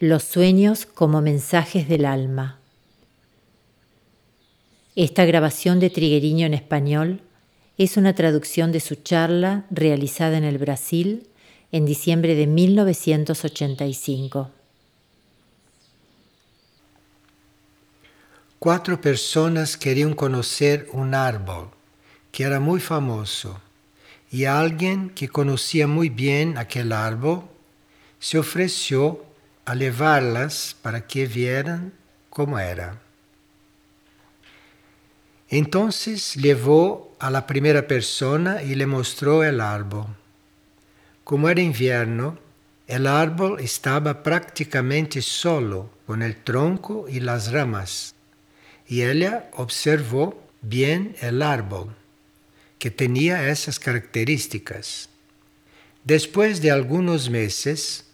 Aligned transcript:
Los 0.00 0.22
sueños 0.22 0.86
como 0.86 1.20
mensajes 1.20 1.88
del 1.88 2.04
alma. 2.04 2.60
Esta 4.94 5.24
grabación 5.24 5.80
de 5.80 5.90
Trigueriño 5.90 6.46
en 6.46 6.54
español 6.54 7.20
es 7.78 7.96
una 7.96 8.14
traducción 8.14 8.70
de 8.70 8.78
su 8.78 8.94
charla 8.94 9.64
realizada 9.72 10.38
en 10.38 10.44
el 10.44 10.58
Brasil 10.58 11.26
en 11.72 11.84
diciembre 11.84 12.36
de 12.36 12.46
1985. 12.46 14.52
Quatro 18.60 19.00
pessoas 19.00 19.76
queriam 19.76 20.14
conhecer 20.14 20.88
um 20.94 21.12
árbol 21.12 21.72
que 22.30 22.44
era 22.44 22.60
muito 22.60 22.84
famoso 22.84 23.60
e 24.32 24.46
alguém 24.46 25.08
que 25.08 25.26
conhecia 25.26 25.88
muito 25.88 26.14
bem 26.14 26.56
aquele 26.56 26.94
árbol 26.94 27.48
se 28.20 28.38
ofereceu 28.38 29.27
a 29.68 29.74
levá-las 29.74 30.74
para 30.80 31.06
que 31.06 31.26
vieran 31.26 31.92
como 32.30 32.58
era. 32.58 32.98
Entonces 35.50 36.36
levou 36.36 37.14
a 37.18 37.28
la 37.28 37.46
primeira 37.46 37.82
persona 37.82 38.62
e 38.62 38.74
le 38.74 38.86
mostrou 38.86 39.42
el 39.44 39.60
árbol. 39.60 40.06
Como 41.22 41.50
era 41.50 41.60
invierno, 41.60 42.38
el 42.86 43.06
árbol 43.06 43.60
estava 43.60 44.22
praticamente 44.22 45.20
solo 45.20 45.90
con 46.06 46.22
el 46.22 46.42
tronco 46.42 47.04
y 47.06 47.20
las 47.20 47.52
ramas, 47.52 48.14
y 48.86 49.02
ella 49.02 49.50
observó 49.52 50.48
bien 50.62 51.14
el 51.20 51.42
árbol, 51.42 51.94
que 52.78 52.90
tenía 52.90 53.50
esas 53.50 53.78
características. 53.78 55.10
Después 56.04 56.62
de 56.62 56.70
algunos 56.70 57.28
meses, 57.28 58.07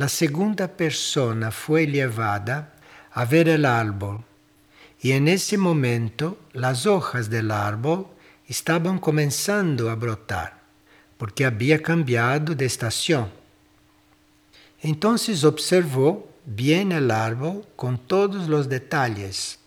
la 0.00 0.08
segunda 0.08 0.66
persona 0.66 1.50
fue 1.50 1.86
llevada 1.86 2.72
a 3.12 3.26
ver 3.26 3.50
el 3.50 3.66
árbol 3.66 4.24
y 4.98 5.12
en 5.12 5.28
ese 5.28 5.58
momento 5.58 6.38
las 6.54 6.86
hojas 6.86 7.28
del 7.28 7.50
árbol 7.50 8.06
estaban 8.48 8.98
comenzando 8.98 9.90
a 9.90 9.96
brotar 9.96 10.58
porque 11.18 11.44
había 11.44 11.82
cambiado 11.82 12.54
de 12.54 12.64
estación. 12.64 13.28
Entonces 14.80 15.44
observó 15.44 16.30
bien 16.46 16.92
el 16.92 17.10
árbol 17.10 17.66
con 17.76 17.98
todos 17.98 18.48
los 18.48 18.70
detalles. 18.70 19.58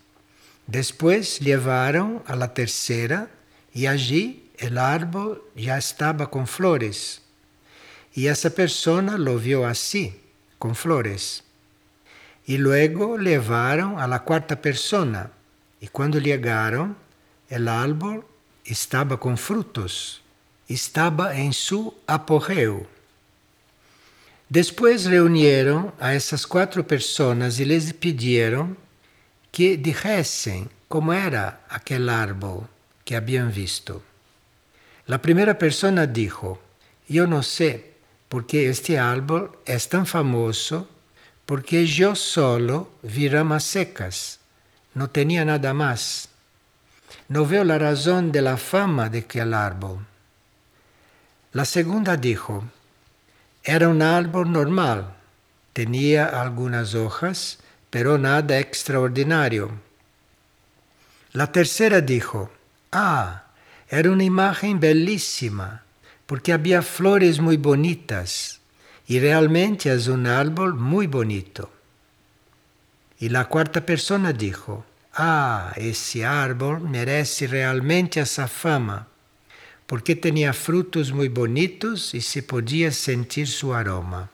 Después 0.66 1.42
llevaron 1.42 2.24
a 2.26 2.36
la 2.36 2.56
tercera 2.56 3.30
y 3.72 3.86
allí 3.86 4.50
el 4.58 4.80
árbol 4.80 5.44
ya 5.56 5.78
estaba 5.78 6.32
con 6.32 6.48
flores. 6.48 7.22
Y 8.16 8.26
esa 8.26 8.50
persona 8.50 9.16
lo 9.20 9.38
vio 9.38 9.68
así, 9.68 10.23
con 10.64 10.76
flores. 10.76 11.44
Y 12.46 12.56
luego 12.56 13.18
llevaron 13.18 14.00
a 14.00 14.08
la 14.08 14.20
cuarta 14.24 14.62
persona. 14.62 15.30
Y 15.82 15.90
cuando 15.90 16.20
llegaron, 16.20 16.96
el 17.50 17.68
árbol 17.68 18.26
estaba 18.64 19.20
con 19.20 19.38
frutos, 19.38 20.22
estaba 20.70 21.36
en 21.36 21.52
su 21.52 21.94
apogeo. 22.08 22.88
Después 24.48 25.04
reunieron 25.04 25.92
a 26.00 26.16
esas 26.16 26.48
cuatro 26.48 26.88
personas 26.88 27.60
y 27.60 27.66
les 27.66 27.92
pidieron 27.92 28.78
que 29.52 29.76
dijesen 29.76 30.70
cómo 30.88 31.12
era 31.12 31.66
aquel 31.68 32.08
árbol 32.08 32.70
que 33.04 33.18
habían 33.18 33.54
visto. 33.54 34.02
La 35.08 35.22
primera 35.22 35.58
persona 35.58 36.08
dijo, 36.08 36.62
yo 37.10 37.28
no 37.28 37.44
sé, 37.44 37.93
porque 38.34 38.68
este 38.68 38.98
árbol 38.98 39.52
es 39.64 39.90
tan 39.90 40.08
famoso 40.08 40.90
porque 41.46 41.86
yo 41.86 42.16
solo 42.16 42.90
vi 43.04 43.30
ramas 43.30 43.64
secas, 43.64 44.40
no 44.96 45.12
tenía 45.12 45.46
nada 45.46 45.72
más. 45.76 46.30
No 47.28 47.46
veo 47.46 47.64
la 47.64 47.78
razón 47.78 48.32
de 48.32 48.42
la 48.42 48.58
fama 48.58 49.08
de 49.08 49.20
aquel 49.20 49.54
árbol. 49.54 50.00
La 51.52 51.64
segunda 51.64 52.18
dijo, 52.18 52.64
era 53.64 53.88
un 53.88 54.02
árbol 54.02 54.52
normal, 54.52 55.14
tenía 55.72 56.26
algunas 56.26 56.96
hojas, 56.96 57.60
pero 57.92 58.18
nada 58.18 58.58
extraordinario. 58.58 59.70
La 61.34 61.52
tercera 61.52 62.02
dijo, 62.02 62.50
ah, 62.92 63.44
era 63.88 64.10
una 64.10 64.24
imagen 64.24 64.80
bellísima, 64.80 65.83
porque 66.26 66.54
había 66.54 66.82
flores 66.82 67.40
muy 67.40 67.58
bonitas 67.58 68.62
y 69.08 69.20
realmente 69.20 69.94
es 69.94 70.08
un 70.08 70.28
árbol 70.28 70.76
muy 70.76 71.08
bonito. 71.08 71.72
Y 73.20 73.30
la 73.30 73.46
cuarta 73.46 73.86
persona 73.86 74.34
dijo, 74.34 74.86
ah, 75.14 75.74
ese 75.76 76.26
árbol 76.26 76.82
merece 76.82 77.48
realmente 77.48 78.20
esa 78.22 78.48
fama, 78.48 79.08
porque 79.86 80.16
tenía 80.16 80.54
frutos 80.54 81.12
muy 81.12 81.28
bonitos 81.28 82.14
y 82.14 82.22
se 82.22 82.44
podía 82.44 82.92
sentir 82.92 83.48
su 83.48 83.74
aroma. 83.74 84.30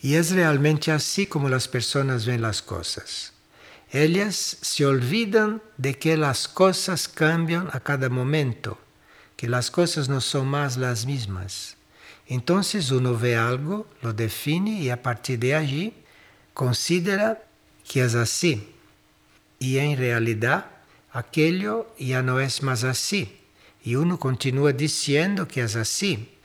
Y 0.00 0.14
es 0.14 0.32
realmente 0.32 0.90
así 0.90 1.26
como 1.26 1.48
las 1.48 1.68
personas 1.68 2.26
ven 2.26 2.42
las 2.42 2.60
cosas. 2.60 3.32
Ellas 3.90 4.58
se 4.60 4.84
olvidan 4.86 5.62
de 5.76 5.98
que 5.98 6.16
las 6.16 6.48
cosas 6.48 7.08
cambian 7.08 7.68
a 7.72 7.80
cada 7.80 8.08
momento 8.08 8.78
que 9.42 9.48
las 9.48 9.72
cosas 9.72 10.08
no 10.08 10.20
son 10.20 10.46
más 10.46 10.76
las 10.76 11.04
mismas. 11.04 11.76
Entonces 12.28 12.92
uno 12.92 13.18
ve 13.18 13.34
algo, 13.34 13.88
lo 14.00 14.12
define 14.12 14.80
y 14.80 14.88
a 14.88 15.02
partir 15.02 15.40
de 15.40 15.56
allí 15.56 15.94
considera 16.54 17.42
que 17.84 18.04
es 18.04 18.14
así. 18.14 18.72
Y 19.58 19.78
en 19.78 19.98
realidad 19.98 20.66
aquello 21.12 21.92
ya 21.98 22.22
no 22.22 22.38
es 22.38 22.62
más 22.62 22.84
así. 22.84 23.36
Y 23.82 23.96
uno 23.96 24.16
continúa 24.16 24.72
diciendo 24.72 25.48
que 25.48 25.62
es 25.62 25.74
así, 25.74 26.38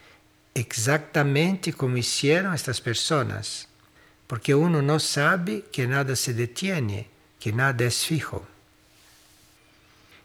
exactamente 0.55 1.73
como 1.73 1.97
hicieron 1.97 2.55
estas 2.55 2.81
personas. 2.81 3.67
Porque 4.25 4.55
uno 4.55 4.81
no 4.81 4.99
sabe 4.99 5.65
que 5.71 5.85
nada 5.85 6.15
se 6.15 6.33
detiene, 6.33 7.07
que 7.39 7.53
nada 7.53 7.85
es 7.85 8.07
fijo. 8.07 8.47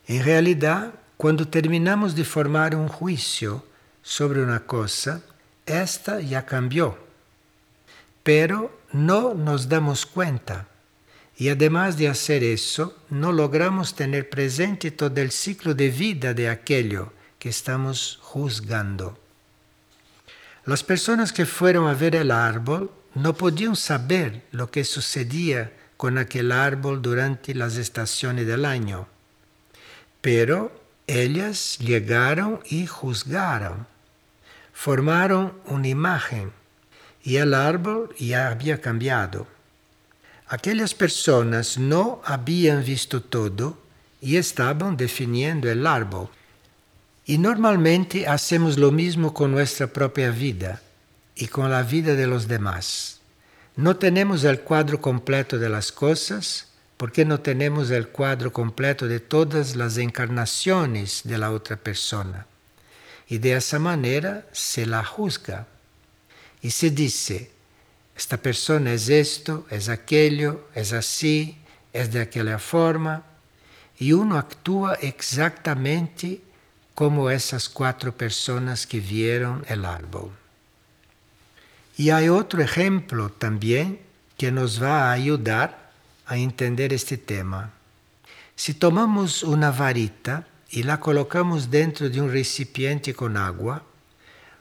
En 0.07 0.25
realidad, 0.25 0.95
Cuando 1.23 1.47
terminamos 1.47 2.17
de 2.17 2.25
formar 2.25 2.75
un 2.75 2.89
juicio 2.89 3.65
sobre 4.03 4.43
una 4.43 4.67
cosa, 4.67 5.23
esta 5.65 6.21
ya 6.21 6.45
cambió, 6.45 6.99
pero 8.25 8.77
no 8.91 9.33
nos 9.33 9.69
damos 9.69 10.05
cuenta. 10.05 10.67
Y 11.37 11.49
además 11.49 11.97
de 11.97 12.09
hacer 12.09 12.43
eso, 12.43 12.99
no 13.09 13.31
logramos 13.31 13.95
tener 13.95 14.29
presente 14.31 14.91
todo 14.91 15.21
el 15.21 15.31
ciclo 15.31 15.75
de 15.75 15.91
vida 15.91 16.35
de 16.35 16.49
aquello 16.49 17.13
que 17.39 17.51
estamos 17.51 18.19
juzgando. 18.21 19.17
Las 20.65 20.83
personas 20.83 21.33
que 21.33 21.47
fueron 21.47 21.87
a 21.87 21.95
ver 21.95 22.17
el 22.17 22.33
árbol 22.33 22.91
no 23.15 23.33
podían 23.33 23.77
saber 23.77 24.43
lo 24.51 24.73
que 24.73 24.83
sucedía 24.83 25.73
con 25.97 26.19
aquel 26.19 26.51
árbol 26.51 27.01
durante 27.01 27.55
las 27.55 27.77
estaciones 27.77 28.45
del 28.45 28.65
año, 28.65 29.07
pero 30.21 30.82
ellas 31.07 31.79
llegaron 31.79 32.61
y 32.65 32.87
juzgaron, 32.87 33.87
formaron 34.73 35.55
una 35.67 35.89
imagen 35.89 36.53
y 37.23 37.37
el 37.37 37.55
árbol 37.55 38.15
ya 38.19 38.49
había 38.49 38.81
cambiado. 38.81 39.47
Aquellas 40.49 40.95
personas 40.95 41.79
no 41.79 42.21
habían 42.25 42.85
visto 42.85 43.23
todo 43.23 43.79
y 44.21 44.37
estaban 44.37 44.97
definiendo 44.97 45.71
el 45.71 45.87
árbol. 45.87 46.29
Y 47.25 47.39
normalmente 47.39 48.27
hacemos 48.27 48.77
lo 48.77 48.91
mismo 48.91 49.33
con 49.33 49.53
nuestra 49.53 49.87
propia 49.87 50.31
vida 50.31 50.83
y 51.35 51.47
con 51.47 51.71
la 51.71 51.83
vida 51.83 52.15
de 52.15 52.27
los 52.27 52.49
demás. 52.49 53.21
No 53.77 53.97
tenemos 53.97 54.45
el 54.45 54.61
cuadro 54.61 55.01
completo 55.01 55.59
de 55.59 55.69
las 55.69 55.93
cosas 55.93 56.72
porque 57.03 57.25
no 57.25 57.41
tenemos 57.41 57.91
el 57.91 58.11
cuadro 58.11 58.53
completo 58.53 59.09
de 59.09 59.19
todas 59.19 59.75
las 59.75 59.97
encarnaciones 59.97 61.23
de 61.25 61.37
la 61.37 61.51
otra 61.51 61.77
persona. 61.77 62.47
Y 63.27 63.39
de 63.39 63.57
esa 63.57 63.81
manera 63.81 64.47
se 64.53 64.87
la 64.87 65.05
juzga. 65.05 65.67
Y 66.61 66.71
se 66.71 66.91
dice, 66.91 67.51
esta 68.17 68.37
persona 68.37 68.93
es 68.93 69.09
esto, 69.09 69.67
es 69.69 69.89
aquello, 69.89 70.69
es 70.77 70.93
así, 70.93 71.59
es 71.93 72.13
de 72.13 72.21
aquella 72.21 72.61
forma. 72.61 73.25
Y 73.99 74.13
uno 74.13 74.39
actúa 74.39 74.95
exactamente 74.95 76.41
como 76.95 77.31
esas 77.31 77.69
cuatro 77.69 78.17
personas 78.17 78.87
que 78.87 79.01
vieron 79.01 79.65
el 79.67 79.85
árbol. 79.87 80.31
Y 81.97 82.11
hay 82.11 82.29
otro 82.29 82.63
ejemplo 82.63 83.29
también 83.29 83.99
que 84.39 84.53
nos 84.53 84.81
va 84.81 85.09
a 85.09 85.13
ayudar 85.13 85.82
a 86.27 86.37
entender 86.37 86.93
este 86.93 87.17
tema. 87.17 87.73
Se 88.55 88.75
tomamos 88.75 89.43
uma 89.43 89.71
varita 89.71 90.47
e 90.73 90.83
la 90.83 90.97
colocamos 90.97 91.67
dentro 91.67 92.09
de 92.09 92.21
um 92.21 92.29
recipiente 92.29 93.13
com 93.13 93.37
água, 93.37 93.85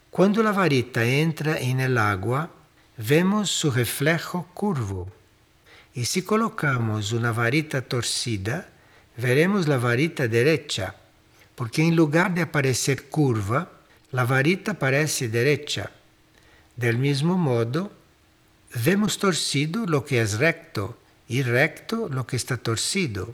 quando 0.10 0.46
a 0.46 0.52
varita 0.52 1.06
entra 1.06 1.62
em 1.62 1.80
el 1.80 1.98
agua, 1.98 2.50
vemos 2.98 3.50
su 3.50 3.72
reflejo 3.72 4.46
curvo. 4.54 5.08
Y 5.94 6.06
si 6.06 6.22
colocamos 6.22 7.14
una 7.14 7.32
varita 7.32 7.82
torcida, 7.82 8.70
veremos 9.16 9.68
la 9.68 9.78
varita 9.78 10.28
derecha, 10.28 10.96
porque 11.56 11.82
en 11.82 11.96
lugar 11.96 12.34
de 12.34 12.42
aparecer 12.42 13.10
curva, 13.10 13.72
la 14.12 14.26
varita 14.26 14.74
parece 14.74 15.30
derecha. 15.30 15.92
Del 16.76 16.98
mismo 16.98 17.38
modo, 17.38 17.92
vemos 18.84 19.18
torcido 19.18 19.86
lo 19.86 20.04
que 20.04 20.22
es 20.22 20.40
recto 20.40 20.98
y 21.32 21.44
recto 21.44 22.10
lo 22.10 22.28
que 22.28 22.36
está 22.36 22.58
torcido. 22.58 23.34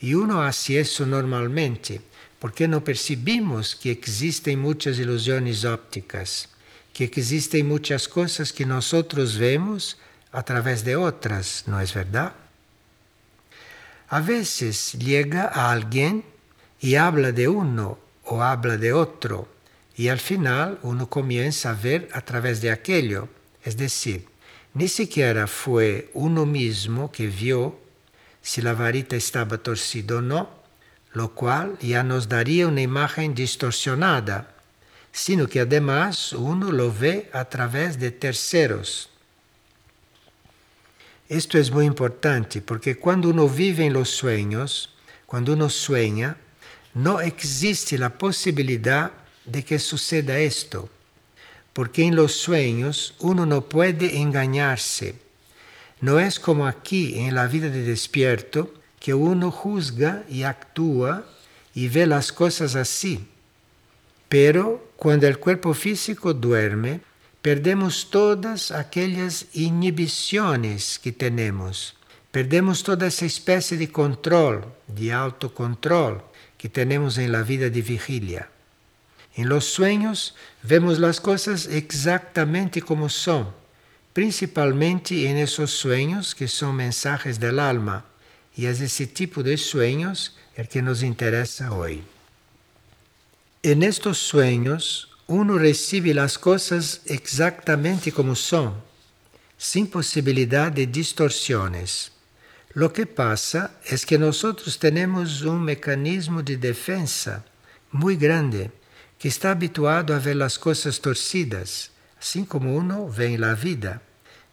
Y 0.00 0.14
uno 0.14 0.40
hace 0.40 0.80
eso 0.80 1.04
normalmente, 1.04 2.00
porque 2.38 2.66
no 2.66 2.82
percibimos 2.82 3.76
que 3.76 3.90
existen 3.90 4.60
muchas 4.60 4.98
ilusiones 4.98 5.66
ópticas, 5.66 6.48
que 6.94 7.04
existen 7.04 7.68
muchas 7.68 8.08
cosas 8.08 8.50
que 8.50 8.64
nosotros 8.64 9.36
vemos 9.36 9.98
a 10.32 10.42
través 10.42 10.84
de 10.84 10.96
otras, 10.96 11.64
¿no 11.66 11.78
es 11.82 11.92
verdad? 11.92 12.32
A 14.08 14.20
veces 14.20 14.94
llega 14.94 15.44
a 15.52 15.70
alguien 15.70 16.24
y 16.80 16.94
habla 16.94 17.30
de 17.30 17.46
uno 17.48 17.98
o 18.24 18.42
habla 18.42 18.78
de 18.78 18.94
otro, 18.94 19.48
y 19.96 20.08
al 20.08 20.18
final 20.18 20.78
uno 20.82 21.10
comienza 21.10 21.72
a 21.72 21.74
ver 21.74 22.08
a 22.14 22.22
través 22.22 22.62
de 22.62 22.70
aquello, 22.70 23.28
es 23.62 23.76
decir, 23.76 24.33
ni 24.74 24.88
siquiera 24.88 25.46
fue 25.46 26.10
uno 26.14 26.46
mismo 26.46 27.10
que 27.10 27.28
vio 27.28 27.78
si 28.42 28.60
la 28.60 28.74
varita 28.74 29.16
estaba 29.16 29.58
torcida 29.58 30.16
o 30.16 30.20
no, 30.20 30.50
lo 31.12 31.32
cual 31.32 31.78
ya 31.80 32.02
nos 32.02 32.28
daría 32.28 32.66
una 32.66 32.82
imagen 32.82 33.34
distorsionada, 33.34 34.54
sino 35.12 35.46
que 35.46 35.60
además 35.60 36.32
uno 36.32 36.72
lo 36.72 36.92
ve 36.92 37.30
a 37.32 37.44
través 37.44 38.00
de 38.00 38.10
terceros. 38.10 39.10
Esto 41.28 41.56
es 41.56 41.70
muy 41.70 41.86
importante 41.86 42.60
porque 42.60 42.96
cuando 42.96 43.28
uno 43.28 43.48
vive 43.48 43.86
en 43.86 43.92
los 43.92 44.10
sueños, 44.10 44.90
cuando 45.24 45.52
uno 45.52 45.70
sueña, 45.70 46.36
no 46.94 47.20
existe 47.20 47.96
la 47.96 48.10
posibilidad 48.10 49.12
de 49.44 49.64
que 49.64 49.78
suceda 49.78 50.38
esto, 50.38 50.90
porque 51.74 52.04
en 52.04 52.16
los 52.16 52.32
sueños 52.32 53.14
uno 53.18 53.44
no 53.44 53.68
puede 53.68 54.18
engañarse. 54.18 55.16
No 56.00 56.18
es 56.20 56.40
como 56.40 56.66
aquí 56.66 57.18
en 57.18 57.34
la 57.34 57.46
vida 57.46 57.68
de 57.68 57.82
despierto, 57.82 58.72
que 59.00 59.12
uno 59.12 59.50
juzga 59.50 60.24
y 60.30 60.44
actúa 60.44 61.26
y 61.74 61.88
ve 61.88 62.06
las 62.06 62.32
cosas 62.32 62.76
así. 62.76 63.26
Pero 64.30 64.88
cuando 64.96 65.26
el 65.26 65.38
cuerpo 65.38 65.74
físico 65.74 66.32
duerme, 66.32 67.00
perdemos 67.42 68.08
todas 68.10 68.70
aquellas 68.70 69.46
inhibiciones 69.52 70.98
que 70.98 71.12
tenemos. 71.12 71.96
Perdemos 72.30 72.82
toda 72.82 73.08
esa 73.08 73.26
especie 73.26 73.76
de 73.76 73.90
control, 73.90 74.64
de 74.86 75.12
autocontrol 75.12 76.22
que 76.56 76.68
tenemos 76.68 77.18
en 77.18 77.32
la 77.32 77.42
vida 77.42 77.68
de 77.68 77.82
vigilia. 77.82 78.48
En 79.36 79.48
los 79.48 79.64
sueños 79.64 80.34
vemos 80.62 81.00
las 81.00 81.20
cosas 81.20 81.66
exactamente 81.66 82.80
como 82.80 83.08
son, 83.08 83.52
principalmente 84.12 85.28
en 85.28 85.36
esos 85.38 85.72
sueños 85.72 86.34
que 86.34 86.46
son 86.46 86.76
mensajes 86.76 87.40
del 87.40 87.58
alma 87.58 88.04
y 88.56 88.66
es 88.66 88.80
ese 88.80 89.08
tipo 89.08 89.42
de 89.42 89.56
sueños 89.56 90.36
el 90.54 90.68
que 90.68 90.82
nos 90.82 91.02
interesa 91.02 91.72
hoy. 91.72 92.04
En 93.62 93.82
estos 93.82 94.18
sueños 94.18 95.10
uno 95.26 95.58
recibe 95.58 96.14
las 96.14 96.38
cosas 96.38 97.00
exactamente 97.06 98.12
como 98.12 98.36
son, 98.36 98.74
sin 99.56 99.88
posibilidad 99.88 100.70
de 100.70 100.86
distorsiones. 100.86 102.12
Lo 102.74 102.92
que 102.92 103.06
pasa 103.06 103.78
es 103.84 104.06
que 104.06 104.18
nosotros 104.18 104.78
tenemos 104.78 105.42
un 105.42 105.62
mecanismo 105.62 106.42
de 106.42 106.56
defensa 106.56 107.44
muy 107.90 108.16
grande 108.16 108.70
que 109.24 109.28
está 109.28 109.52
habituado 109.52 110.14
a 110.14 110.18
ver 110.18 110.36
las 110.36 110.58
cosas 110.58 111.00
torcidas, 111.00 111.92
así 112.20 112.44
como 112.44 112.76
uno 112.76 113.10
en 113.16 113.40
la 113.40 113.54
vida. 113.54 114.02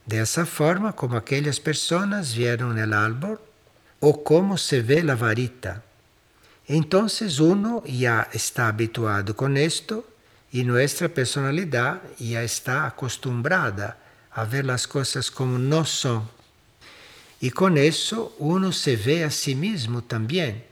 De 0.05 0.21
esa 0.21 0.45
forma 0.45 0.93
como 0.93 1.17
aquellas 1.17 1.59
personas 1.59 2.33
vieron 2.33 2.79
el 2.79 2.93
árbol 2.93 3.41
o 3.99 4.23
cómo 4.23 4.57
se 4.57 4.81
ve 4.81 5.03
la 5.03 5.17
varita. 5.17 5.83
Entonces 6.67 7.41
uno 7.41 7.83
ya 7.85 8.29
está 8.31 8.69
habituado 8.69 9.35
con 9.35 9.57
esto 9.57 10.07
y 10.53 10.63
nuestra 10.63 11.09
personalidad 11.09 12.01
ya 12.17 12.41
está 12.41 12.85
acostumbrada 12.85 13.97
a 14.31 14.45
ver 14.45 14.63
las 14.63 14.87
cosas 14.87 15.29
como 15.29 15.59
no 15.59 15.83
son. 15.83 16.29
Y 17.41 17.51
con 17.51 17.77
eso 17.77 18.33
uno 18.39 18.71
se 18.71 18.95
ve 18.95 19.25
a 19.25 19.31
sí 19.31 19.53
mismo 19.53 20.01
también 20.01 20.71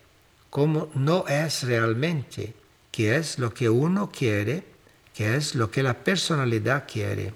como 0.49 0.89
no 0.95 1.27
es 1.27 1.63
realmente, 1.63 2.53
que 2.99 3.15
es 3.15 3.39
lo 3.39 3.53
que 3.53 3.69
uno 3.69 4.11
quiere, 4.11 4.65
que 5.13 5.37
es 5.37 5.55
lo 5.55 5.71
que 5.71 5.83
la 5.83 5.93
personalidad 5.93 6.83
quiere. 6.85 7.33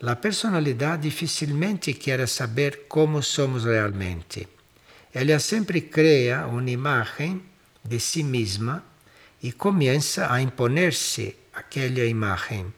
La 0.00 0.20
personalidad 0.20 0.98
difícilmente 0.98 1.96
quiere 1.96 2.26
saber 2.26 2.88
cómo 2.88 3.22
somos 3.22 3.62
realmente 3.62 4.48
ela 5.12 5.40
sempre 5.40 5.80
cria 5.88 6.46
uma 6.46 6.70
imagem 6.70 7.42
de 7.84 7.98
si 7.98 8.22
mesma 8.22 8.82
e 9.42 9.52
começa 9.52 10.32
a 10.32 10.40
imponer-se 10.40 11.36
aquela 11.52 12.04
imagem 12.04 12.72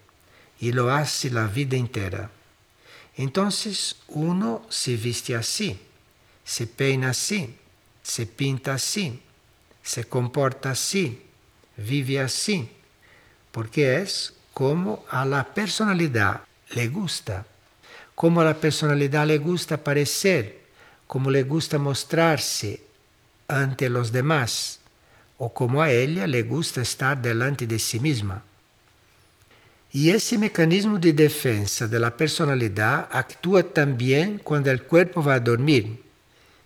e 0.60 0.72
lo 0.72 0.88
hace 0.88 1.28
a 1.36 1.46
vida 1.46 1.76
inteira. 1.76 2.30
Então, 3.18 3.48
uno 4.08 4.62
se 4.70 4.96
viste 4.96 5.34
assim, 5.34 5.78
se 6.44 6.66
peina 6.66 7.10
assim, 7.10 7.54
se 8.02 8.24
pinta 8.24 8.72
assim, 8.72 9.20
se 9.82 10.04
comporta 10.04 10.70
assim, 10.70 11.18
vive 11.76 12.18
assim, 12.18 12.68
porque 13.50 13.82
é 13.82 14.04
como 14.52 15.04
a 15.10 15.24
la 15.24 15.44
personalidade 15.44 16.40
le 16.74 16.88
gusta, 16.88 17.46
como 18.14 18.40
a 18.40 18.44
la 18.44 18.54
personalidade 18.54 19.26
le 19.26 19.38
gusta 19.38 19.76
parecer 19.76 20.62
como 21.12 21.30
le 21.30 21.42
gusta 21.42 21.76
mostrarse 21.76 22.80
ante 23.46 23.90
los 23.90 24.12
demás 24.12 24.78
o 25.36 25.52
como 25.52 25.82
a 25.82 25.90
ella 25.90 26.26
le 26.26 26.42
gusta 26.42 26.80
estar 26.80 27.20
delante 27.20 27.66
de 27.66 27.78
sí 27.78 28.00
misma. 28.00 28.42
Y 29.92 30.08
ese 30.08 30.38
mecanismo 30.38 30.98
de 30.98 31.12
defensa 31.12 31.86
de 31.86 32.00
la 32.00 32.16
personalidad 32.16 33.10
actúa 33.12 33.62
también 33.62 34.38
cuando 34.38 34.70
el 34.70 34.84
cuerpo 34.84 35.22
dormir. 35.38 36.02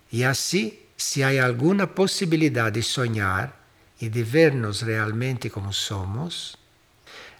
Y 0.09 0.23
así, 0.23 0.81
si 0.95 1.23
hay 1.23 1.39
alguna 1.39 1.93
posibilidad 1.93 2.71
de 2.71 2.83
soñar 2.83 3.53
y 3.99 4.09
de 4.09 4.23
vernos 4.23 4.81
realmente 4.81 5.49
como 5.49 5.73
somos, 5.73 6.57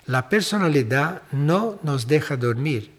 la 0.06 0.30
personalidad 0.30 1.22
no 1.32 1.80
nos 1.84 2.08
deja 2.08 2.38
dormir 2.38 2.94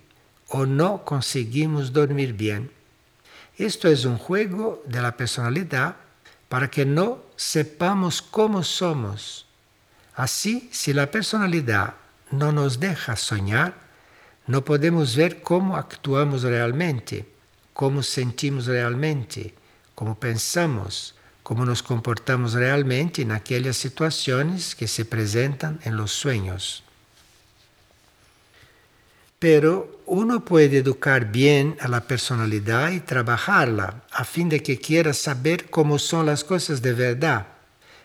o 0.49 0.67
no 0.67 1.05
conseguimos 1.05 1.93
dormir 1.93 2.35
bien. 2.35 2.71
Esto 3.57 3.89
es 3.89 4.05
un 4.05 4.19
juego 4.19 4.83
de 4.87 5.03
la 5.03 5.17
personalidad 5.17 5.97
para 6.49 6.71
que 6.71 6.87
no 6.87 7.23
sepamos 7.37 8.23
cómo 8.23 8.63
somos. 8.63 9.47
Así, 10.15 10.69
si 10.73 10.93
la 10.93 11.11
personalidad 11.11 11.95
no 12.31 12.53
nos 12.53 12.81
deja 12.81 13.17
soñar, 13.17 13.75
no 14.47 14.65
podemos 14.65 15.15
ver 15.15 15.43
cómo 15.43 15.77
actuamos 15.77 16.43
realmente, 16.43 17.29
cómo 17.73 18.03
sentimos 18.03 18.67
realmente, 18.67 19.55
cómo 19.95 20.19
pensamos, 20.19 21.15
cómo 21.49 21.65
nos 21.65 21.83
comportamos 21.83 22.53
realmente 22.53 23.23
en 23.23 23.33
aquellas 23.33 23.79
situaciones 23.79 24.75
que 24.75 24.87
se 24.87 25.07
presentan 25.07 25.81
en 25.83 25.97
los 25.97 26.13
sueños. 26.13 26.85
Pero 29.39 30.03
uno 30.05 30.45
puede 30.45 30.77
educar 30.77 31.33
bien 31.33 31.79
a 31.81 31.89
la 31.89 32.03
personalidad 32.03 32.91
y 32.91 33.01
trabajarla 33.01 34.03
a 34.11 34.25
fin 34.25 34.51
de 34.51 34.63
que 34.63 34.79
quiera 34.79 35.15
saber 35.15 35.71
cómo 35.71 35.99
son 35.99 36.27
las 36.27 36.45
cosas 36.45 36.83
de 36.83 36.93
verdad, 36.93 37.47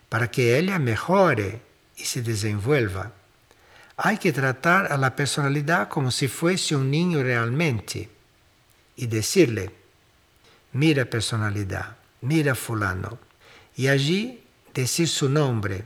para 0.07 0.31
que 0.31 0.57
ella 0.57 0.79
mejore 0.79 1.59
y 1.97 2.05
se 2.05 2.21
desenvuelva. 2.21 3.12
Hay 3.97 4.19
que 4.19 4.31
tratar 4.31 4.89
a 4.89 4.95
la 4.95 5.17
personalidad 5.17 5.89
como 5.89 6.12
si 6.12 6.29
fuese 6.29 6.77
un 6.77 6.89
niño 6.89 7.21
realmente 7.21 8.09
y 8.95 9.07
decirle, 9.07 9.69
mira 10.71 11.03
personalidad, 11.03 11.97
mira 12.21 12.55
fulano, 12.55 13.19
y 13.75 13.88
allí 13.88 14.44
decir 14.74 15.08
su 15.08 15.30
nombre, 15.30 15.86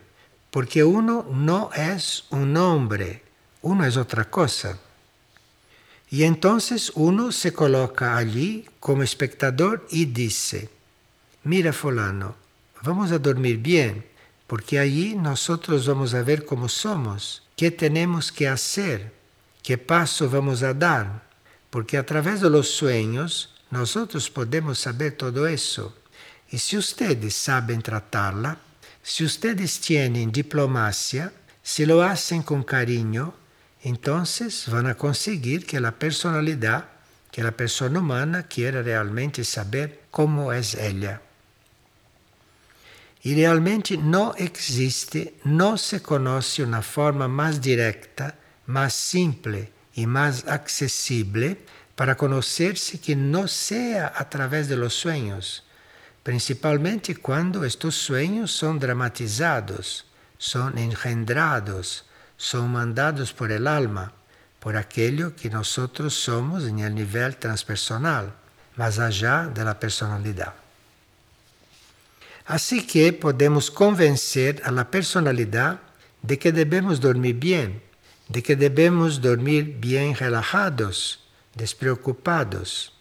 porque 0.51 0.83
uno 0.83 1.25
no 1.31 1.69
es 1.73 2.25
un 2.29 2.55
hombre, 2.57 3.23
uno 3.61 3.85
es 3.85 3.97
otra 3.97 4.29
cosa. 4.29 4.77
Y 6.09 6.23
entonces 6.23 6.91
uno 6.95 7.31
se 7.31 7.51
coloca 7.51 8.15
allí 8.15 8.65
como 8.79 9.03
espectador 9.03 9.85
y 9.91 10.05
dice, 10.05 10.69
mira 11.43 11.73
fulano, 11.73 12.35
vamos 12.81 13.11
a 13.11 13.19
dormir 13.19 13.57
bien, 13.57 14.05
porque 14.47 14.79
allí 14.79 15.15
nosotros 15.15 15.85
vamos 15.85 16.13
a 16.13 16.23
ver 16.23 16.45
cómo 16.45 16.69
somos, 16.69 17.43
qué 17.57 17.71
tenemos 17.71 18.31
que 18.31 18.47
hacer, 18.47 19.13
qué 19.61 19.77
paso 19.77 20.29
vamos 20.29 20.63
a 20.63 20.73
dar, 20.73 21.23
porque 21.69 21.97
a 21.97 22.05
través 22.05 22.39
de 22.39 22.49
los 22.49 22.69
sueños 22.69 23.53
nosotros 23.69 24.29
podemos 24.29 24.79
saber 24.79 25.17
todo 25.17 25.45
eso. 25.45 25.93
Y 26.49 26.57
si 26.57 26.77
ustedes 26.77 27.35
saben 27.35 27.81
tratarla, 27.81 28.57
si 29.03 29.23
ustedes 29.23 29.79
tienen 29.79 30.31
diplomacia, 30.31 31.31
si 31.61 31.85
lo 31.85 32.01
hacen 32.01 32.43
con 32.43 32.63
cariño, 32.63 33.33
entonces 33.83 34.69
van 34.69 34.87
a 34.87 34.95
conseguir 34.95 35.65
que 35.65 35.79
la 35.79 35.91
personalidad, 35.91 36.85
que 37.31 37.43
la 37.43 37.51
persona 37.51 37.99
humana 37.99 38.43
quiera 38.43 38.81
realmente 38.81 39.43
saber 39.43 40.03
cómo 40.11 40.53
es 40.53 40.75
ella. 40.75 41.21
Y 43.23 43.35
realmente 43.35 43.97
no 43.97 44.33
existe, 44.35 45.35
no 45.43 45.77
se 45.77 46.01
conoce 46.01 46.63
una 46.63 46.81
forma 46.81 47.27
más 47.27 47.61
directa, 47.61 48.35
más 48.67 48.93
simple 48.93 49.71
y 49.93 50.05
más 50.05 50.47
accesible 50.47 51.57
para 51.95 52.15
conocerse 52.15 52.99
que 52.99 53.15
no 53.15 53.47
sea 53.47 54.13
a 54.15 54.29
través 54.29 54.69
de 54.69 54.77
los 54.77 54.93
sueños, 54.93 55.63
principalmente 56.27 57.15
cuando 57.15 57.63
estos 57.63 57.95
sueños 57.95 58.51
son 58.51 58.79
dramatizados, 58.79 60.03
son 60.37 60.77
engendrados, 60.77 62.03
son 62.35 62.73
mandados 62.73 63.31
por 63.31 63.49
el 63.49 63.65
alma, 63.65 64.11
por 64.59 64.75
aquello 64.75 65.37
que 65.37 65.49
nosotros 65.49 66.13
somos 66.13 66.65
en 66.65 66.79
el 66.79 66.93
nivel 66.93 67.37
transpersonal, 67.37 68.33
más 68.75 68.99
allá 68.99 69.47
de 69.47 69.63
la 69.63 69.79
personalidad. 69.79 70.53
Así 72.45 72.85
que 72.85 73.13
podemos 73.13 73.71
convencer 73.71 74.61
a 74.65 74.71
la 74.71 74.91
personalidad 74.91 75.79
de 76.23 76.37
que 76.37 76.51
debemos 76.51 76.99
dormir 76.99 77.35
bien, 77.35 77.81
de 78.27 78.43
que 78.43 78.57
debemos 78.57 79.21
dormir 79.21 79.77
bien 79.79 80.13
relajados, 80.13 81.23
despreocupados. 81.55 82.96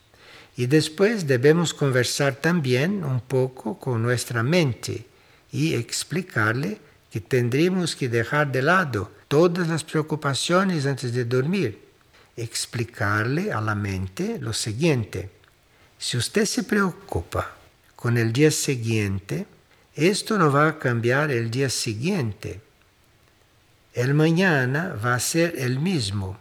Y 0.56 0.66
después 0.66 1.26
debemos 1.26 1.74
conversar 1.74 2.36
también 2.36 3.04
un 3.04 3.20
poco 3.20 3.78
con 3.78 4.02
nuestra 4.02 4.42
mente 4.42 5.06
y 5.52 5.74
explicarle 5.74 6.78
que 7.10 7.20
tendremos 7.20 7.94
que 7.94 8.08
dejar 8.08 8.50
de 8.50 8.62
lado 8.62 9.12
todas 9.28 9.68
las 9.68 9.84
preocupaciones 9.84 10.86
antes 10.86 11.12
de 11.12 11.24
dormir. 11.24 11.80
Explicarle 12.36 13.52
a 13.52 13.60
la 13.60 13.74
mente 13.74 14.38
lo 14.38 14.52
siguiente. 14.52 15.30
Si 15.98 16.16
usted 16.16 16.44
se 16.44 16.62
preocupa 16.62 17.54
con 17.94 18.16
el 18.18 18.32
día 18.32 18.50
siguiente, 18.50 19.46
esto 19.94 20.38
no 20.38 20.52
va 20.52 20.68
a 20.68 20.78
cambiar 20.78 21.30
el 21.30 21.50
día 21.50 21.70
siguiente. 21.70 22.60
El 23.94 24.12
mañana 24.12 24.94
va 25.02 25.14
a 25.14 25.20
ser 25.20 25.54
el 25.56 25.80
mismo. 25.80 26.38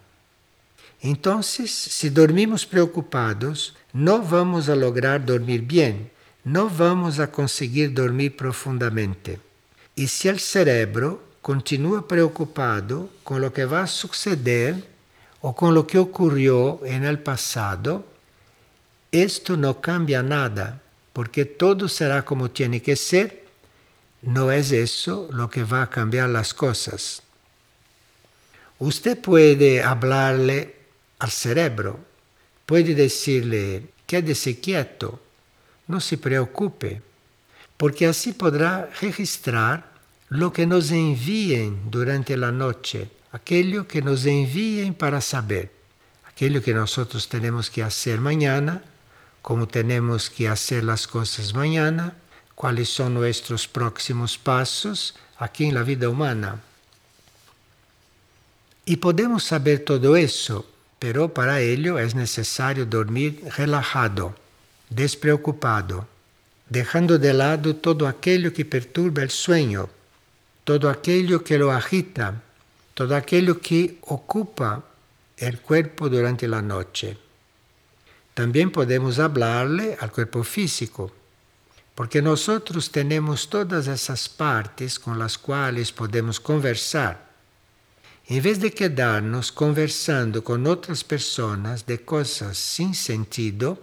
Entonces, 1.01 1.71
si 1.71 2.09
dormimos 2.09 2.65
preocupados, 2.65 3.75
no 3.93 4.21
vamos 4.21 4.69
a 4.69 4.75
lograr 4.75 5.25
dormir 5.25 5.61
bien, 5.61 6.11
no 6.43 6.69
vamos 6.69 7.19
a 7.19 7.31
conseguir 7.31 7.93
dormir 7.93 8.35
profundamente. 8.35 9.39
Y 9.95 10.07
si 10.07 10.27
el 10.27 10.39
cerebro 10.39 11.23
continúa 11.41 12.07
preocupado 12.07 13.09
con 13.23 13.41
lo 13.41 13.53
que 13.53 13.65
va 13.65 13.83
a 13.83 13.87
suceder 13.87 14.83
o 15.41 15.55
con 15.55 15.73
lo 15.73 15.85
que 15.85 15.97
ocurrió 15.97 16.81
en 16.85 17.03
el 17.03 17.19
pasado, 17.19 18.05
esto 19.11 19.55
no 19.55 19.79
cambia 19.79 20.23
nada 20.23 20.81
porque 21.13 21.45
todo 21.45 21.87
será 21.87 22.25
como 22.25 22.51
tiene 22.51 22.81
que 22.81 22.97
ser, 22.97 23.45
no 24.21 24.51
es 24.51 24.73
eso 24.73 25.29
lo 25.31 25.49
que 25.49 25.63
va 25.63 25.83
a 25.83 25.89
cambiar 25.89 26.27
las 26.27 26.53
cosas. 26.53 27.21
Usted 28.79 29.17
puede 29.17 29.81
hablarle 29.81 30.74
al 31.25 31.31
cerebro, 31.31 31.99
puede 32.65 32.95
decirle, 32.95 33.89
quédese 34.05 34.59
quieto, 34.59 35.19
no 35.87 35.99
se 35.99 36.17
preocupe, 36.17 37.01
porque 37.77 38.07
así 38.07 38.33
podrá 38.33 38.89
registrar 39.01 39.91
lo 40.29 40.53
que 40.53 40.65
nos 40.65 40.91
envíen 40.91 41.91
durante 41.91 42.37
la 42.37 42.51
noche, 42.51 43.09
aquello 43.31 43.87
que 43.87 44.01
nos 44.01 44.25
envíen 44.25 44.93
para 44.93 45.19
saber, 45.19 45.71
aquello 46.27 46.61
que 46.61 46.73
nosotros 46.73 47.27
tenemos 47.27 47.69
que 47.69 47.83
hacer 47.83 48.21
mañana 48.21 48.81
cómo 49.45 49.67
tenemos 49.67 50.31
que 50.31 50.47
hacer 50.47 50.83
las 50.83 51.05
cosas 51.05 51.53
mañana, 51.53 52.15
cuáles 52.55 52.89
son 52.89 53.13
nuestros 53.13 53.67
próximos 53.67 54.39
pasos 54.39 55.13
aquí 55.37 55.65
en 55.65 55.75
la 55.75 55.83
vida 55.83 56.09
humana. 56.09 56.63
Y 58.85 58.95
podemos 58.95 59.43
saber 59.43 59.85
todo 59.85 60.15
eso, 60.15 60.65
pero 60.99 61.33
para 61.33 61.59
ello 61.59 61.99
es 61.99 62.15
necesario 62.15 62.85
dormir 62.85 63.41
relajado, 63.57 64.35
despreocupado, 64.89 66.07
dejando 66.69 67.17
de 67.17 67.33
lado 67.33 67.75
todo 67.75 68.07
aquello 68.07 68.53
que 68.53 68.65
perturba 68.65 69.23
el 69.23 69.29
sueño, 69.29 69.89
todo 70.63 70.89
aquello 70.89 71.43
que 71.43 71.57
lo 71.57 71.71
agita, 71.71 72.41
todo 72.93 73.15
aquello 73.15 73.59
que 73.59 73.97
ocupa 74.01 74.83
el 75.37 75.59
cuerpo 75.59 76.09
durante 76.09 76.47
la 76.47 76.61
noche. 76.61 77.17
También 78.33 78.71
podemos 78.71 79.19
hablarle 79.19 79.97
al 79.99 80.11
cuerpo 80.11 80.43
físico, 80.43 81.11
porque 81.93 82.21
nosotros 82.21 82.91
tenemos 82.91 83.49
todas 83.49 83.87
esas 83.87 84.27
partes 84.27 84.99
con 84.99 85.17
las 85.17 85.37
cuales 85.37 85.91
podemos 85.91 86.39
conversar. 86.39 87.24
En 88.27 88.41
vez 88.41 88.59
de 88.59 88.71
quedarnos 88.71 89.51
conversando 89.51 90.43
con 90.43 90.65
otras 90.65 91.03
personas 91.03 91.85
de 91.85 92.03
cosas 92.03 92.57
sin 92.57 92.95
sentido, 92.95 93.79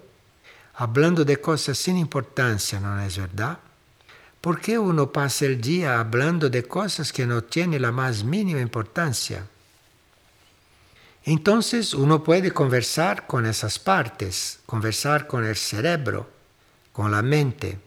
hablando 0.74 1.24
de 1.24 1.40
cosas 1.40 1.78
sin 1.78 1.96
importancia, 1.96 2.80
¿no 2.80 3.00
es 3.00 3.18
verdad? 3.18 3.58
¿Por 4.40 4.60
qué 4.60 4.76
uno 4.76 5.12
pasa 5.12 5.46
el 5.46 5.60
día 5.60 6.00
hablando 6.00 6.50
de 6.50 6.64
cosas 6.64 7.12
que 7.12 7.24
no 7.24 7.44
tienen 7.44 7.82
la 7.82 7.92
más 7.92 8.24
mínima 8.24 8.60
importancia? 8.60 9.46
Entonces 11.24 11.94
uno 11.94 12.24
puede 12.24 12.50
conversar 12.50 13.28
con 13.28 13.46
esas 13.46 13.78
partes, 13.78 14.58
conversar 14.66 15.28
con 15.28 15.44
el 15.44 15.54
cerebro, 15.54 16.28
con 16.92 17.12
la 17.12 17.22
mente. 17.22 17.78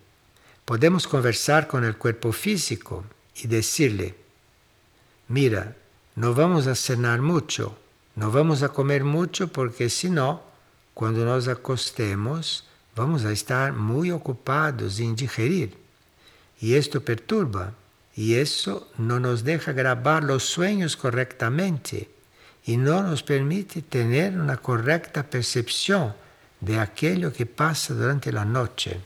Podemos 0.63 1.05
conversar 1.05 1.67
con 1.67 1.83
el 1.83 1.97
cuerpo 1.97 2.31
físico 2.31 3.03
y 3.35 3.47
decirle, 3.47 4.15
mira, 5.27 5.75
no 6.15 6.33
vamos 6.33 6.67
a 6.67 6.75
cenar 6.75 7.21
mucho, 7.21 7.77
no 8.15 8.31
vamos 8.31 8.63
a 8.63 8.69
comer 8.69 9.03
mucho 9.03 9.49
porque 9.49 9.89
si 9.89 10.09
no, 10.09 10.43
cuando 10.93 11.25
nos 11.25 11.47
acostemos, 11.47 12.65
vamos 12.95 13.25
a 13.25 13.31
estar 13.31 13.73
muy 13.73 14.11
ocupados 14.11 14.99
en 14.99 15.15
digerir. 15.15 15.77
Y 16.61 16.75
esto 16.75 17.01
perturba, 17.01 17.73
y 18.15 18.35
eso 18.35 18.89
no 18.97 19.19
nos 19.19 19.43
deja 19.43 19.73
grabar 19.73 20.23
los 20.23 20.43
sueños 20.43 20.95
correctamente 20.95 22.09
y 22.65 22.77
no 22.77 23.03
nos 23.03 23.21
permite 23.21 23.81
tener 23.81 24.39
una 24.39 24.57
correcta 24.57 25.23
percepción 25.23 26.15
de 26.61 26.79
aquello 26.79 27.33
que 27.33 27.45
pasa 27.45 27.93
durante 27.93 28.31
la 28.31 28.45
noche. 28.45 28.99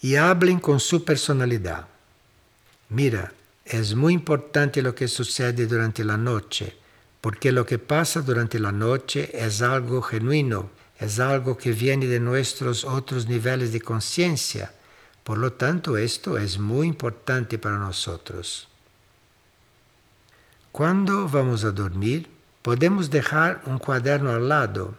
Y 0.00 0.14
hablen 0.14 0.60
con 0.60 0.80
su 0.80 1.04
personalidad. 1.04 1.86
Mira, 2.88 3.32
es 3.70 3.94
muy 3.94 4.14
importante 4.14 4.82
lo 4.82 4.96
que 4.96 5.06
sucede 5.06 5.66
durante 5.66 6.02
la 6.02 6.16
noche, 6.16 6.76
porque 7.20 7.52
lo 7.52 7.64
que 7.64 7.78
pasa 7.78 8.20
durante 8.20 8.58
la 8.58 8.72
noche 8.72 9.30
es 9.32 9.62
algo 9.62 10.02
genuino, 10.02 10.70
es 10.98 11.20
algo 11.20 11.56
que 11.56 11.70
viene 11.70 12.06
de 12.06 12.18
nuestros 12.18 12.84
otros 12.84 13.28
niveles 13.28 13.72
de 13.72 13.80
conciencia. 13.80 14.74
Por 15.22 15.38
lo 15.38 15.52
tanto, 15.52 15.96
esto 15.96 16.36
es 16.36 16.58
muy 16.58 16.88
importante 16.88 17.58
para 17.58 17.78
nosotros. 17.78 18.68
Cuando 20.72 21.28
vamos 21.28 21.62
a 21.62 21.70
dormir, 21.70 22.28
podemos 22.62 23.08
dejar 23.08 23.62
un 23.66 23.78
cuaderno 23.78 24.30
al 24.30 24.48
lado, 24.48 24.96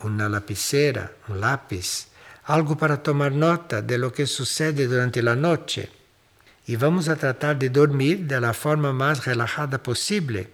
una 0.00 0.30
lapicera, 0.30 1.12
un 1.28 1.40
lápiz, 1.40 2.08
algo 2.44 2.78
para 2.78 3.02
tomar 3.02 3.32
nota 3.32 3.82
de 3.82 3.98
lo 3.98 4.10
que 4.12 4.26
sucede 4.26 4.86
durante 4.86 5.22
la 5.22 5.36
noche. 5.36 5.97
Y 6.68 6.76
vamos 6.76 7.08
a 7.08 7.16
tratar 7.16 7.58
de 7.58 7.68
dormir 7.68 8.26
de 8.28 8.40
la 8.40 8.54
forma 8.54 8.92
más 8.92 9.24
relajada 9.24 9.82
posible. 9.82 10.48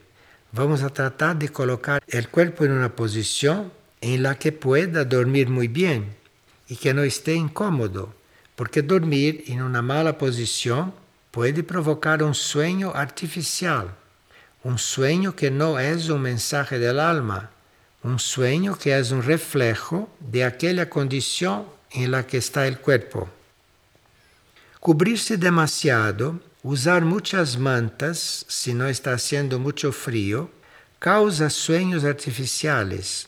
Vamos 0.53 0.83
a 0.83 0.89
tratar 0.89 1.37
de 1.37 1.51
colocar 1.51 2.03
el 2.07 2.31
cuerpo 2.31 2.65
en 2.65 2.73
una 2.73 2.97
posición 2.97 3.71
en 4.01 4.23
la 4.23 4.39
que 4.39 4.53
pueda 4.53 5.05
dormir 5.05 5.51
muy 5.51 5.69
bien 5.69 6.15
y 6.69 6.77
que 6.77 6.95
no 6.95 7.03
esté 7.03 7.35
incómodo, 7.35 8.15
porque 8.57 8.81
dormir 8.81 9.45
en 9.49 9.61
una 9.61 9.83
mala 9.83 10.17
posición 10.17 10.95
puede 11.31 11.63
provocar 11.63 12.23
un 12.23 12.35
sueño 12.35 12.93
artificial 12.95 13.95
un 14.65 14.79
sueño 14.79 15.37
que 15.37 15.51
no 15.51 15.79
es 15.79 16.09
un 16.09 16.23
mensaje 16.23 16.79
del 16.79 16.99
alma, 16.99 17.51
un 18.03 18.19
sueño 18.19 18.77
que 18.77 18.99
es 18.99 19.11
un 19.11 19.23
reflejo 19.23 20.09
de 20.21 20.45
aquella 20.45 20.89
condición 20.89 21.67
en 21.91 22.11
la 22.11 22.27
que 22.27 22.39
está 22.39 22.67
el 22.67 22.79
cuerpo. 22.79 23.29
Cubrirse 24.85 25.39
demasiado, 25.39 26.39
usar 26.63 27.07
muchas 27.07 27.57
mantas 27.57 28.45
si 28.47 28.75
no 28.75 28.87
está 28.87 29.15
haciendo 29.15 29.59
mucho 29.59 29.93
frío, 29.93 30.51
causa 30.99 31.49
sueños 31.49 32.05
artificiales, 32.05 33.27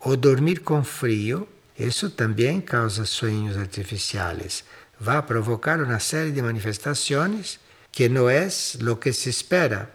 o 0.00 0.16
dormir 0.16 0.60
com 0.60 0.82
frio, 0.82 1.46
isso 1.78 2.08
também 2.08 2.62
causa 2.62 3.04
sonhos 3.04 3.58
artificiais. 3.58 4.64
Vai 4.98 5.20
provocar 5.20 5.82
uma 5.82 6.00
série 6.00 6.32
de 6.32 6.40
manifestações 6.40 7.60
que 7.92 8.08
não 8.08 8.30
é 8.30 8.48
o 8.90 8.96
que 8.96 9.12
se 9.12 9.28
espera. 9.28 9.90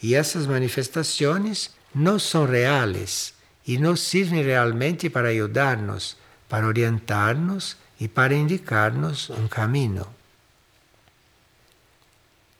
E 0.00 0.14
essas 0.14 0.46
manifestações 0.46 1.70
não 1.92 2.20
são 2.20 2.46
reais 2.46 3.34
e 3.66 3.78
não 3.78 3.96
servem 3.96 4.44
realmente 4.44 5.10
para 5.10 5.30
ajudar-nos, 5.30 6.16
para 6.48 6.68
orientar-nos 6.68 7.76
e 7.98 8.06
para 8.06 8.32
indicar-nos 8.32 9.28
um 9.30 9.48
caminho. 9.48 10.06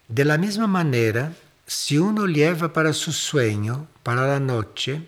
De 0.09 0.25
la 0.25 0.39
mesma 0.39 0.67
maneira, 0.69 1.33
se 1.67 1.99
uno 1.99 2.27
leva 2.27 2.69
para 2.69 2.93
seu 2.93 3.13
sonho, 3.13 3.89
para 4.05 4.37
a 4.37 4.41
noite, 4.41 5.03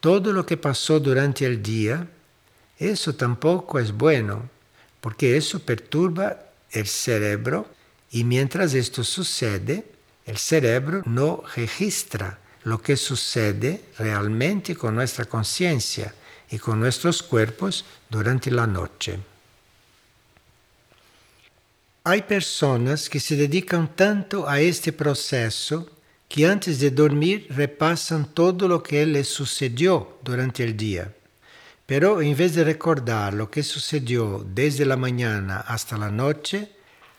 todo 0.00 0.32
lo 0.32 0.44
que 0.44 0.56
passou 0.56 0.98
durante 0.98 1.44
o 1.44 1.56
dia, 1.56 2.08
isso 2.80 3.12
tampouco 3.12 3.78
é 3.78 3.84
bueno, 3.84 4.48
porque 5.02 5.36
isso 5.36 5.60
perturba 5.60 6.36
o 6.74 6.86
cerebro 6.86 7.66
e 8.10 8.24
mientras 8.24 8.72
esto 8.72 9.04
sucede, 9.04 9.84
el 10.24 10.38
cerebro 10.38 11.02
no 11.04 11.42
registra 11.54 12.38
lo 12.64 12.80
que 12.80 12.96
sucede 12.96 13.84
realmente 13.98 14.74
con 14.74 14.94
nuestra 14.94 15.26
conciencia 15.26 16.14
y 16.50 16.58
con 16.58 16.80
nuestros 16.80 17.22
cuerpos 17.22 17.84
durante 18.08 18.50
la 18.50 18.66
noche. 18.66 19.20
Hay 22.08 22.22
personas 22.22 23.10
que 23.10 23.18
se 23.18 23.34
dedican 23.34 23.96
tanto 23.96 24.48
a 24.48 24.60
este 24.60 24.92
proceso 24.92 25.90
que 26.28 26.46
antes 26.46 26.78
de 26.78 26.92
dormir 26.92 27.48
repasan 27.50 28.32
todo 28.32 28.68
lo 28.68 28.80
que 28.80 29.04
les 29.04 29.26
sucedió 29.26 30.16
durante 30.22 30.62
el 30.62 30.76
día. 30.76 31.12
Pero 31.84 32.22
en 32.22 32.36
vez 32.36 32.54
de 32.54 32.62
recordar 32.62 33.34
lo 33.34 33.50
que 33.50 33.64
sucedió 33.64 34.46
desde 34.54 34.86
la 34.86 34.96
mañana 34.96 35.56
hasta 35.66 35.98
la 35.98 36.08
noche, 36.08 36.70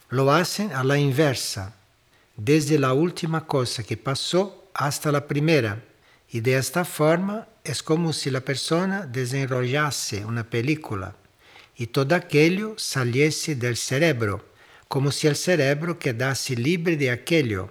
lo 0.08 0.32
hacen 0.32 0.72
a 0.72 0.86
la 0.86 0.98
inversa, 0.98 1.76
desde 2.38 2.80
la 2.80 2.94
última 2.94 3.46
cosa 3.46 3.84
que 3.84 3.98
pasó 3.98 4.70
hasta 4.74 5.12
la 5.12 5.28
primera. 5.28 5.84
Y 6.32 6.40
de 6.40 6.56
esta 6.56 6.86
forma 6.86 7.46
es 7.66 7.84
como 7.84 8.14
si 8.14 8.30
la 8.30 8.40
persona 8.40 9.06
desenrollase 9.06 10.24
una 10.24 10.50
película 10.50 11.14
y 11.76 11.88
todo 11.88 12.16
aquello 12.16 12.76
saliese 12.78 13.54
del 13.56 13.76
cerebro 13.76 14.56
como 14.88 15.12
se 15.12 15.28
o 15.28 15.36
cérebro 15.36 15.96
quedasse 15.96 16.56
livre 16.56 16.96
de 16.96 17.10
aquello, 17.10 17.70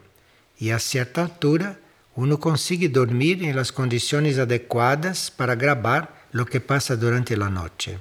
e 0.61 0.71
a 0.71 0.79
certa 0.79 1.23
altura 1.23 1.79
uno 2.15 2.39
consigue 2.39 2.89
dormir 2.89 3.43
em 3.43 3.53
las 3.53 3.71
condições 3.71 4.39
adequadas 4.39 5.29
para 5.29 5.55
gravar 5.55 6.29
lo 6.33 6.47
que 6.47 6.61
passa 6.61 6.97
durante 6.97 7.35
a 7.35 7.51
noite. 7.51 7.99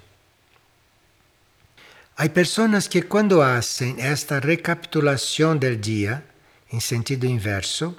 Há 2.17 2.29
pessoas 2.29 2.87
que 2.87 3.01
quando 3.01 3.41
hacen 3.41 3.99
esta 3.99 4.39
recapitulação 4.39 5.57
del 5.57 5.75
dia, 5.75 6.23
em 6.71 6.79
sentido 6.79 7.25
inverso, 7.25 7.93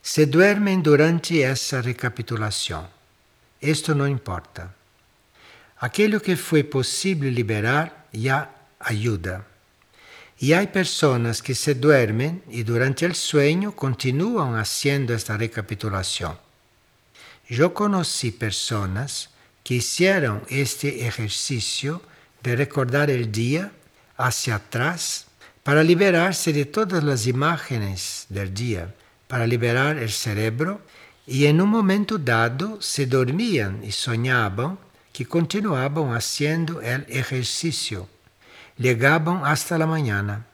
se 0.00 0.24
duermen 0.24 0.80
durante 0.80 1.42
essa 1.42 1.80
recapitulação. 1.80 2.88
Isto 3.60 3.92
não 3.92 4.06
importa. 4.06 4.72
Aquilo 5.80 6.20
que 6.20 6.36
foi 6.36 6.62
possível 6.62 7.28
liberar 7.28 8.08
já 8.14 8.48
ajuda. 8.78 9.44
Y 10.38 10.52
hay 10.52 10.66
personas 10.66 11.40
que 11.40 11.54
se 11.54 11.74
duermen 11.74 12.42
y 12.50 12.62
durante 12.62 13.06
el 13.06 13.14
sueño 13.14 13.72
continúan 13.74 14.56
haciendo 14.56 15.14
esta 15.14 15.36
recapitulación. 15.36 16.36
Yo 17.48 17.72
conocí 17.72 18.32
personas 18.32 19.30
que 19.64 19.74
hicieron 19.74 20.42
este 20.48 21.06
ejercicio 21.06 22.02
de 22.42 22.54
recordar 22.54 23.08
el 23.08 23.32
día 23.32 23.72
hacia 24.16 24.56
atrás 24.56 25.26
para 25.62 25.82
liberarse 25.82 26.52
de 26.52 26.66
todas 26.66 27.02
las 27.02 27.26
imágenes 27.26 28.26
del 28.28 28.52
día, 28.52 28.94
para 29.28 29.46
liberar 29.46 29.96
el 29.96 30.10
cerebro 30.10 30.80
y 31.26 31.46
en 31.46 31.60
un 31.60 31.70
momento 31.70 32.18
dado 32.18 32.80
se 32.80 33.06
dormían 33.06 33.82
y 33.82 33.90
soñaban 33.90 34.78
que 35.12 35.26
continuaban 35.26 36.14
haciendo 36.14 36.82
el 36.82 37.06
ejercicio 37.08 38.08
llegaban 38.78 39.42
hasta 39.44 39.78
la 39.78 39.86
mañana. 39.86 40.46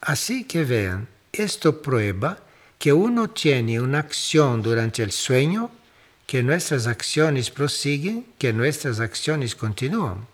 Así 0.00 0.44
que 0.44 0.64
vean, 0.64 1.08
esto 1.32 1.82
prueba 1.82 2.38
que 2.78 2.92
uno 2.92 3.28
tiene 3.30 3.80
una 3.80 3.98
acción 3.98 4.62
durante 4.62 5.02
el 5.02 5.12
sueño, 5.12 5.70
que 6.26 6.42
nuestras 6.42 6.86
acciones 6.86 7.50
prosiguen, 7.50 8.26
que 8.38 8.52
nuestras 8.52 9.00
acciones 9.00 9.54
continúan. 9.54 10.26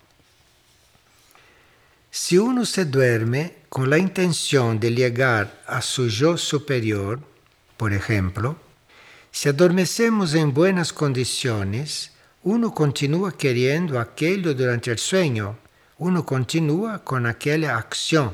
Si 2.11 2.37
uno 2.37 2.65
se 2.65 2.85
duerme 2.85 3.55
con 3.69 3.89
la 3.89 3.97
intención 3.97 4.79
de 4.79 4.91
llegar 4.91 5.61
a 5.67 5.81
su 5.81 6.07
yo 6.07 6.37
superior, 6.37 7.19
por 7.77 7.91
ejemplo, 7.91 8.57
si 9.31 9.49
adormecemos 9.49 10.33
en 10.33 10.53
buenas 10.53 10.93
condiciones, 10.93 12.11
uno 12.43 12.73
continúa 12.73 13.35
queriendo 13.35 13.99
aquello 13.99 14.53
durante 14.53 14.91
el 14.91 14.97
sueño, 14.97 15.57
uno 15.97 16.25
continua 16.25 17.03
con 17.03 17.25
aquella 17.25 17.77
acción. 17.77 18.33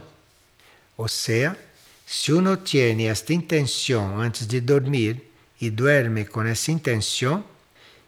O 0.96 1.08
sea, 1.08 1.58
si 2.06 2.32
uno 2.32 2.60
tiene 2.60 3.10
esta 3.10 3.34
intención 3.34 4.22
antes 4.22 4.48
de 4.48 4.62
dormir 4.62 5.30
y 5.60 5.70
duerme 5.70 6.26
con 6.26 6.48
esa 6.48 6.72
intención, 6.72 7.46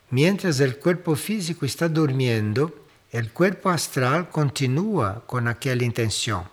mientras 0.10 0.60
el 0.60 0.78
cuerpo 0.78 1.16
físico 1.16 1.66
está 1.66 1.88
durmiendo, 1.88 2.74
el 3.12 3.32
cuerpo 3.32 3.70
astral 3.70 4.30
continúa 4.30 5.24
con 5.26 5.48
aquella 5.48 5.86
intención. 5.86 6.44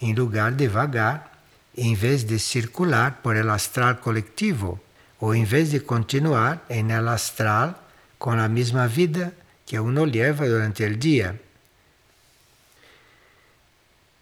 En 0.00 0.14
lugar 0.14 0.56
de 0.56 0.68
vagar, 0.68 1.32
en 1.74 1.98
vez 1.98 2.26
de 2.26 2.38
circular 2.38 3.20
por 3.20 3.36
el 3.36 3.50
astral 3.50 4.00
colectivo, 4.00 4.80
o 5.18 5.34
en 5.34 5.48
vez 5.48 5.72
de 5.72 5.82
continuar 5.82 6.64
en 6.68 6.90
el 6.90 7.08
astral 7.08 7.76
con 8.18 8.36
la 8.36 8.48
misma 8.48 8.86
vida 8.86 9.32
que 9.66 9.80
uno 9.80 10.06
lleva 10.06 10.46
durante 10.46 10.84
el 10.84 10.98
día. 10.98 11.38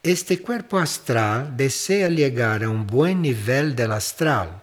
Este 0.04 0.42
cuerpo 0.42 0.78
astral 0.78 1.56
desea 1.56 2.10
llegar 2.10 2.62
a 2.62 2.68
un 2.68 2.86
buen 2.86 3.22
nivel 3.22 3.74
del 3.74 3.90
astral 3.90 4.62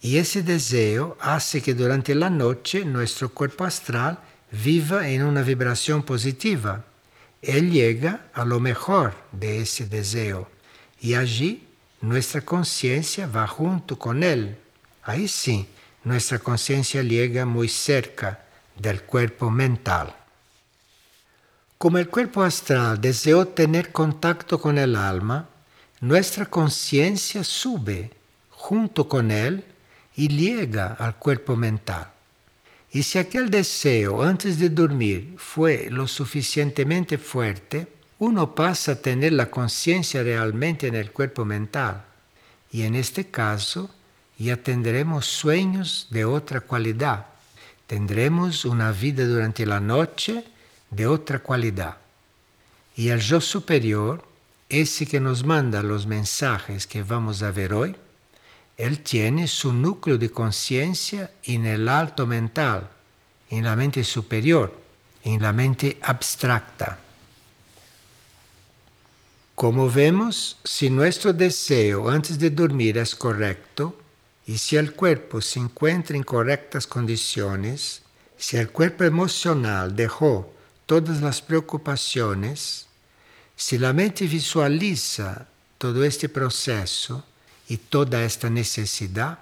y 0.00 0.18
ese 0.18 0.44
deseo 0.44 1.16
hace 1.20 1.60
que 1.60 1.74
durante 1.74 2.14
la 2.14 2.30
noche 2.30 2.84
nuestro 2.84 3.28
cuerpo 3.28 3.64
astral 3.64 4.20
viva 4.52 5.08
en 5.08 5.24
una 5.24 5.42
vibración 5.42 6.04
positiva. 6.04 6.84
Él 7.42 7.72
llega 7.72 8.28
a 8.32 8.44
lo 8.44 8.60
mejor 8.60 9.14
de 9.32 9.62
ese 9.62 9.86
deseo 9.86 10.48
y 11.00 11.14
allí 11.14 11.66
nuestra 12.00 12.42
conciencia 12.42 13.26
va 13.26 13.48
junto 13.48 13.98
con 13.98 14.22
él. 14.22 14.58
Ahí 15.02 15.26
sí, 15.26 15.66
nuestra 16.04 16.38
conciencia 16.38 17.02
llega 17.02 17.44
muy 17.44 17.68
cerca 17.68 18.44
del 18.78 19.02
cuerpo 19.02 19.50
mental. 19.50 20.14
Como 21.78 21.98
el 21.98 22.08
cuerpo 22.08 22.42
astral 22.42 23.00
deseó 23.00 23.46
tener 23.46 23.92
contacto 23.92 24.60
con 24.60 24.78
el 24.78 24.96
alma, 24.96 25.48
nuestra 26.00 26.46
conciencia 26.46 27.44
sube 27.44 28.10
junto 28.50 29.08
con 29.08 29.30
él 29.30 29.64
y 30.16 30.26
llega 30.26 30.94
al 30.94 31.14
cuerpo 31.14 31.54
mental. 31.54 32.08
Y 32.90 33.04
si 33.04 33.18
aquel 33.18 33.48
deseo 33.48 34.24
antes 34.24 34.58
de 34.58 34.70
dormir 34.70 35.36
fue 35.36 35.88
lo 35.88 36.08
suficientemente 36.08 37.16
fuerte, 37.16 37.86
uno 38.18 38.56
pasa 38.56 38.92
a 38.92 38.96
tener 39.00 39.34
la 39.34 39.48
conciencia 39.48 40.24
realmente 40.24 40.88
en 40.88 40.96
el 40.96 41.12
cuerpo 41.12 41.44
mental. 41.44 42.04
Y 42.72 42.82
en 42.82 42.96
este 42.96 43.28
caso 43.28 43.88
ya 44.36 44.56
tendremos 44.56 45.26
sueños 45.26 46.08
de 46.10 46.24
otra 46.24 46.60
cualidad. 46.60 47.26
Tendremos 47.86 48.64
una 48.64 48.90
vida 48.90 49.24
durante 49.24 49.64
la 49.64 49.78
noche 49.78 50.44
de 50.90 51.06
outra 51.06 51.38
qualidade. 51.38 51.96
E 52.96 53.08
el 53.10 53.20
yo 53.20 53.40
superior, 53.40 54.22
esse 54.68 55.06
que 55.06 55.20
nos 55.20 55.42
manda 55.42 55.80
os 55.80 56.04
mensajes 56.04 56.84
que 56.84 57.02
vamos 57.02 57.42
a 57.42 57.50
ver 57.50 57.72
hoy, 57.72 57.94
él 58.76 59.00
tiene 59.02 59.46
su 59.48 59.72
núcleo 59.72 60.18
de 60.18 60.30
conciencia 60.30 61.30
en 61.44 61.66
el 61.66 61.88
alto 61.88 62.26
mental, 62.26 62.88
en 63.50 63.64
la 63.64 63.74
mente 63.76 64.04
superior, 64.04 64.72
en 65.24 65.42
la 65.42 65.52
mente 65.52 65.98
abstracta. 66.02 66.98
Como 69.54 69.90
vemos, 69.90 70.58
si 70.62 70.90
nuestro 70.90 71.32
deseo 71.32 72.08
antes 72.08 72.38
de 72.38 72.50
dormir 72.50 72.98
es 72.98 73.16
correcto, 73.16 73.98
y 74.46 74.56
si 74.58 74.76
el 74.76 74.94
cuerpo 74.94 75.40
se 75.40 75.58
encuentra 75.58 76.16
en 76.16 76.22
correctas 76.22 76.86
condiciones, 76.86 78.02
si 78.36 78.56
el 78.56 78.70
cuerpo 78.70 79.04
emocional 79.04 79.94
dejó 79.94 80.54
todas 80.88 81.22
as 81.22 81.38
preocupações, 81.38 82.86
se 83.54 83.84
a 83.84 83.92
mente 83.92 84.26
visualiza 84.26 85.46
todo 85.78 86.02
este 86.02 86.26
processo 86.28 87.22
e 87.68 87.76
toda 87.76 88.18
esta 88.18 88.48
necessidade, 88.48 89.36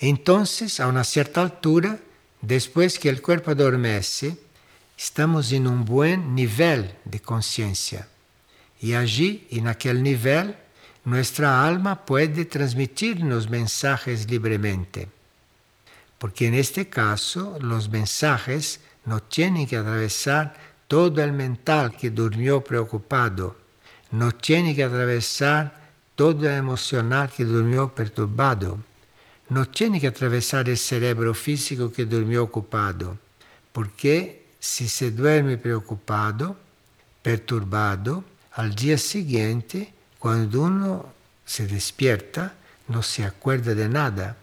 então, 0.00 0.44
a 0.78 0.86
uma 0.86 1.02
certa 1.02 1.40
altura, 1.40 1.98
depois 2.42 2.98
que 2.98 3.08
o 3.08 3.22
corpo 3.22 3.50
adormece, 3.50 4.36
estamos 4.94 5.50
em 5.50 5.66
um 5.66 5.82
bom 5.82 6.14
nível 6.14 6.86
de 7.06 7.18
consciência. 7.20 8.06
E 8.82 8.94
allí, 8.94 9.46
em 9.50 9.66
aquele 9.66 10.02
nível, 10.02 10.54
nossa 11.06 11.48
alma 11.48 11.96
pode 11.96 12.44
transmitir-nos 12.44 13.46
mensagens 13.46 14.24
livremente. 14.24 15.08
Porque 16.18 16.50
neste 16.50 16.84
caso, 16.84 17.56
os 17.62 17.88
mensajes 17.88 18.78
No 19.06 19.22
tiene 19.22 19.66
que 19.66 19.76
atravesar 19.76 20.54
todo 20.88 21.22
el 21.22 21.32
mental 21.32 21.96
que 21.96 22.10
durmió 22.10 22.62
preocupado. 22.62 23.56
No 24.10 24.32
tiene 24.32 24.74
que 24.74 24.82
atravesar 24.82 25.74
todo 26.16 26.48
el 26.48 26.56
emocional 26.56 27.30
que 27.30 27.44
durmió 27.44 27.94
perturbado. 27.94 28.80
No 29.48 29.66
tiene 29.68 30.00
que 30.00 30.08
atravesar 30.08 30.68
el 30.68 30.76
cerebro 30.76 31.34
físico 31.34 31.92
que 31.92 32.04
durmió 32.04 32.42
ocupado. 32.42 33.16
Porque 33.72 34.46
si 34.58 34.88
se 34.88 35.12
duerme 35.12 35.56
preocupado, 35.56 36.56
perturbado, 37.22 38.24
al 38.54 38.74
día 38.74 38.98
siguiente, 38.98 39.92
cuando 40.18 40.62
uno 40.62 41.12
se 41.44 41.68
despierta, 41.68 42.54
no 42.88 43.02
se 43.02 43.24
acuerda 43.24 43.74
de 43.74 43.88
nada. 43.88 44.36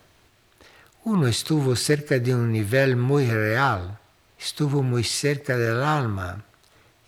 Uno 1.04 1.28
estuvo 1.28 1.76
cerca 1.76 2.18
de 2.18 2.34
un 2.34 2.50
nivel 2.50 2.96
muy 2.96 3.26
real 3.30 4.00
estuvo 4.44 4.84
muito 4.84 5.08
cerca 5.08 5.58
del 5.58 5.82
alma, 5.84 6.44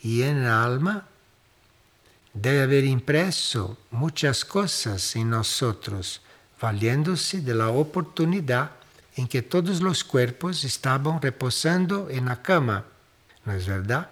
e 0.03 0.23
en 0.23 0.45
alma 0.45 1.07
debe 2.33 2.63
haber 2.63 2.85
impreso 2.85 3.77
muchas 3.91 4.45
cosas 4.45 5.15
en 5.15 5.29
nosotros, 5.29 6.21
valiéndose 6.61 7.41
de 7.41 7.53
la 7.53 7.69
oportunidad 7.69 8.71
en 9.17 9.27
que 9.27 9.41
todos 9.41 9.81
los 9.81 10.03
cuerpos 10.03 10.63
estaban 10.63 11.21
reposando 11.21 12.09
en 12.09 12.25
la 12.25 12.41
cama 12.41 12.85
¿no 13.45 13.53
es 13.53 13.67
verdad? 13.67 14.09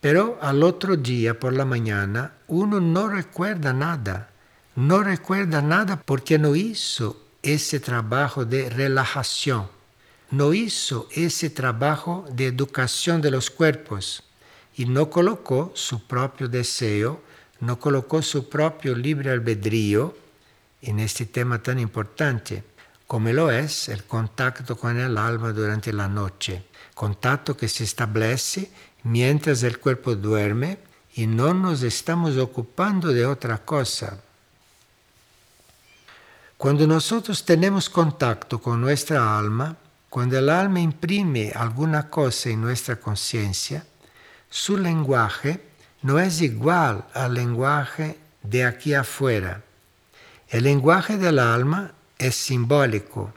Pero 0.00 0.38
al 0.40 0.62
otro 0.62 0.96
día 0.96 1.38
por 1.38 1.52
la 1.52 1.64
mañana 1.64 2.32
uno 2.46 2.80
no 2.80 3.08
recuerda 3.08 3.72
nada, 3.72 4.30
no 4.76 5.02
recuerda 5.02 5.60
nada 5.62 5.96
porque 5.96 6.38
no 6.38 6.54
hizo 6.54 7.20
ese 7.42 7.80
trabajo 7.80 8.44
de 8.44 8.70
relajación, 8.70 9.68
no 10.30 10.54
hizo 10.54 11.08
ese 11.12 11.50
trabajo 11.50 12.24
de 12.30 12.46
educación 12.46 13.20
de 13.20 13.30
los 13.30 13.50
cuerpos 13.50 14.22
y 14.76 14.86
no 14.86 15.08
colocó 15.08 15.72
su 15.74 16.06
propio 16.06 16.48
deseo, 16.48 17.22
no 17.60 17.78
colocó 17.78 18.22
su 18.22 18.48
propio 18.48 18.94
libre 18.94 19.30
albedrío 19.30 20.16
en 20.82 21.00
este 21.00 21.26
tema 21.26 21.62
tan 21.62 21.78
importante 21.78 22.64
como 23.06 23.30
lo 23.30 23.50
es 23.50 23.88
el 23.88 24.04
contacto 24.04 24.76
con 24.76 24.98
el 24.98 25.16
alma 25.16 25.52
durante 25.52 25.92
la 25.92 26.08
noche 26.08 26.64
contacto 26.96 27.54
que 27.54 27.68
se 27.68 27.84
establece 27.84 28.70
mientras 29.02 29.62
el 29.62 29.78
cuerpo 29.78 30.16
duerme 30.16 30.78
y 31.14 31.26
no 31.26 31.52
nos 31.52 31.82
estamos 31.82 32.38
ocupando 32.38 33.12
de 33.12 33.26
otra 33.26 33.58
cosa. 33.58 34.18
Cuando 36.56 36.86
nosotros 36.86 37.44
tenemos 37.44 37.90
contacto 37.90 38.62
con 38.62 38.80
nuestra 38.80 39.38
alma, 39.38 39.76
cuando 40.16 40.38
el 40.38 40.48
alma 40.48 40.80
imprime 40.80 41.52
alguna 41.54 42.08
cosa 42.08 42.48
en 42.48 42.62
nuestra 42.62 42.96
conciencia, 42.96 43.84
su 44.48 44.78
lenguaje 44.78 45.60
no 46.00 46.18
es 46.18 46.40
igual 46.40 47.04
al 47.12 47.34
lenguaje 47.34 48.18
de 48.42 48.64
aquí 48.64 48.94
afuera. 48.94 49.62
El 50.48 50.64
lenguaje 50.64 51.18
del 51.18 51.38
alma 51.38 51.92
es 52.16 52.34
simbólico. 52.34 53.34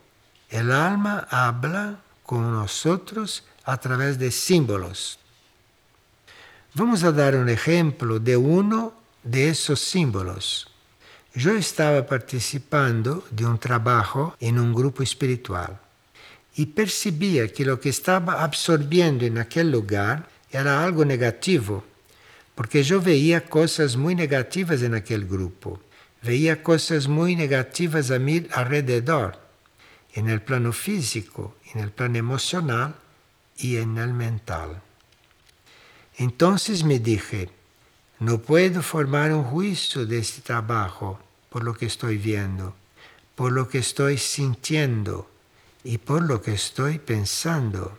El 0.50 0.72
alma 0.72 1.28
habla 1.30 2.00
con 2.24 2.50
nosotros 2.50 3.44
a 3.66 3.76
través 3.76 4.18
de 4.18 4.32
símbolos. 4.32 5.20
Vamos 6.76 7.04
a 7.04 7.12
dar 7.12 7.36
un 7.36 7.50
ejemplo 7.50 8.22
de 8.22 8.38
uno 8.38 8.94
de 9.22 9.50
esos 9.50 9.82
símbolos. 9.82 10.72
Yo 11.36 11.52
estaba 11.52 12.06
participando 12.06 13.26
de 13.32 13.46
un 13.46 13.60
trabajo 13.60 14.34
en 14.40 14.58
un 14.58 14.74
grupo 14.74 15.04
espiritual 15.04 15.78
y 16.60 16.66
percibía 16.66 17.48
que 17.48 17.64
lo 17.64 17.80
que 17.80 17.88
estaba 17.88 18.44
absorbiendo 18.44 19.24
en 19.24 19.38
aquel 19.38 19.72
lugar 19.72 20.28
era 20.52 20.84
algo 20.84 21.06
negativo, 21.06 21.86
porque 22.54 22.84
yo 22.84 23.00
veía 23.00 23.46
cosas 23.46 23.96
muy 23.96 24.14
negativas 24.14 24.82
en 24.82 24.94
aquel 24.94 25.26
grupo, 25.26 25.80
veía 26.22 26.62
cosas 26.62 27.08
muy 27.08 27.38
negativas 27.38 28.12
a 28.12 28.20
mi 28.20 28.46
alrededor, 28.52 29.40
en 30.14 30.28
el 30.28 30.42
plano 30.42 30.74
físico, 30.74 31.56
en 31.74 31.80
el 31.80 31.92
plano 31.92 32.18
emocional 32.18 32.94
y 33.58 33.78
en 33.78 33.98
el 33.98 34.14
mental. 34.14 34.82
Entonces 36.18 36.84
me 36.84 37.00
dije, 37.00 37.52
no 38.20 38.40
puedo 38.40 38.82
formar 38.82 39.32
un 39.32 39.46
juicio 39.46 40.06
de 40.06 40.18
este 40.20 40.42
trabajo 40.42 41.22
por 41.50 41.64
lo 41.64 41.74
que 41.74 41.86
estoy 41.86 42.18
viendo, 42.18 42.76
por 43.36 43.54
lo 43.54 43.70
que 43.70 43.78
estoy 43.78 44.18
sintiendo 44.18 45.29
y 45.84 45.98
por 45.98 46.24
lo 46.24 46.42
que 46.42 46.54
estoy 46.54 47.00
pensando. 47.00 47.98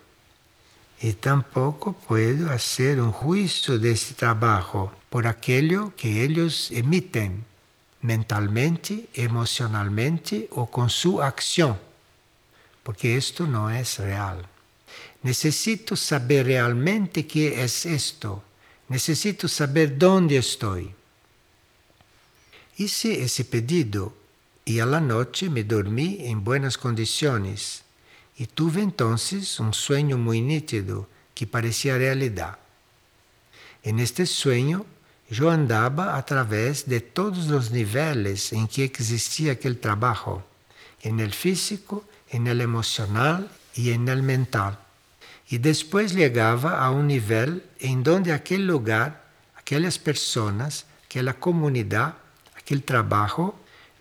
Y 1.01 1.15
tampoco 1.15 1.95
puedo 1.95 2.51
hacer 2.51 3.01
un 3.01 3.13
juicio 3.13 3.79
de 3.79 3.93
este 3.93 4.15
trabajo 4.15 4.93
por 5.09 5.27
aquello 5.27 5.95
que 5.97 6.23
ellos 6.23 6.71
emiten 6.71 7.45
mentalmente, 8.03 9.09
emocionalmente 9.15 10.49
o 10.53 10.71
con 10.71 10.91
su 10.91 11.23
acción, 11.23 11.79
porque 12.83 13.17
esto 13.17 13.47
no 13.47 13.71
es 13.71 13.99
real. 13.99 14.47
Necesito 15.23 15.97
saber 15.97 16.47
realmente 16.47 17.27
qué 17.27 17.63
es 17.63 17.87
esto. 17.87 18.43
Necesito 18.89 19.49
saber 19.49 19.97
dónde 19.97 20.39
estoy. 20.39 20.93
Hice 22.77 23.23
ese 23.23 23.45
pedido 23.45 24.15
y 24.71 24.79
a 24.79 24.87
noche 24.87 25.51
me 25.51 25.65
dormí 25.65 26.19
en 26.21 26.45
buenas 26.45 26.79
condiciones 26.79 27.83
y 28.37 28.47
tuve 28.47 28.81
entonces 28.83 29.59
un 29.59 29.75
sueño 29.75 30.17
muy 30.17 30.41
nítido 30.41 31.09
que 31.35 31.45
parecía 31.45 31.99
realidad. 31.99 32.57
En 33.83 33.99
este 33.99 34.27
sueño 34.27 34.87
yo 35.29 35.51
andaba 35.51 36.17
a 36.17 36.25
través 36.25 36.89
de 36.89 37.01
todos 37.01 37.49
los 37.49 37.73
niveles 37.73 38.53
en 38.53 38.69
que 38.69 38.85
existía 38.85 39.53
aquel 39.53 39.81
trabajo, 39.81 40.45
en 41.03 41.19
el 41.19 41.33
físico, 41.33 42.05
en 42.29 42.47
el 42.47 42.61
emocional 42.61 43.51
y 43.75 43.91
en 43.91 44.09
el 44.09 44.23
mental. 44.23 44.79
E 45.51 45.59
depois 45.59 46.13
chegava 46.13 46.79
a 46.79 46.93
um 46.93 47.03
nível 47.03 47.61
em 47.81 48.01
donde 48.01 48.31
aquele 48.31 48.63
lugar, 48.63 49.19
aquelas 49.57 49.99
pessoas, 49.99 50.87
aquela 51.05 51.35
comunidade, 51.35 52.15
aquele 52.57 52.81
trabalho, 52.81 53.53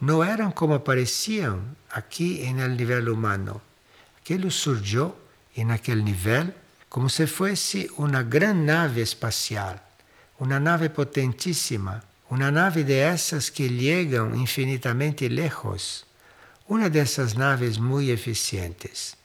não 0.01 0.23
eram 0.23 0.51
como 0.51 0.73
apareciam 0.73 1.61
aqui 1.91 2.47
no 2.53 2.67
nível 2.67 3.13
humano. 3.13 3.61
Aquilo 4.21 4.49
surgiu 4.49 5.15
em 5.55 5.71
aquele 5.71 6.01
nível 6.01 6.53
como 6.89 7.09
se 7.09 7.27
fosse 7.27 7.89
uma 7.97 8.23
grande 8.23 8.65
nave 8.65 9.01
espacial, 9.01 9.79
uma 10.39 10.59
nave 10.59 10.89
potentíssima, 10.89 12.03
uma 12.29 12.49
nave 12.49 12.83
dessas 12.83 13.49
que 13.49 13.67
chegam 13.67 14.35
infinitamente 14.35 15.27
lejos, 15.27 16.05
uma 16.67 16.89
dessas 16.89 17.33
naves 17.33 17.77
muito 17.77 18.11
eficientes. 18.11 19.15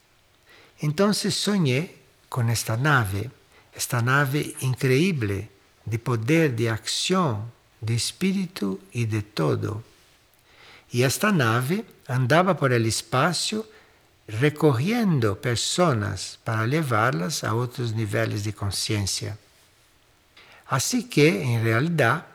Então 0.83 1.13
sonhei 1.15 2.03
con 2.29 2.51
esta 2.51 2.77
nave, 2.77 3.31
esta 3.73 4.03
nave 4.03 4.57
increíble 4.61 5.49
de 5.87 5.99
poder, 5.99 6.57
de 6.57 6.69
acción, 6.69 7.53
de 7.81 7.95
espíritu 7.95 8.81
y 8.93 9.07
de 9.07 9.23
todo. 9.23 9.85
Y 10.95 11.03
esta 11.03 11.33
nave 11.33 11.85
andaba 12.07 12.57
por 12.57 12.73
el 12.73 12.87
espacio 12.87 13.67
recogiendo 14.29 15.41
personas 15.41 16.39
para 16.45 16.69
llevarlas 16.69 17.43
a 17.43 17.57
otros 17.57 17.93
niveles 17.95 18.45
de 18.45 18.53
conciencia. 18.53 19.37
Así 20.69 21.09
que, 21.09 21.43
en 21.43 21.65
realidad, 21.65 22.27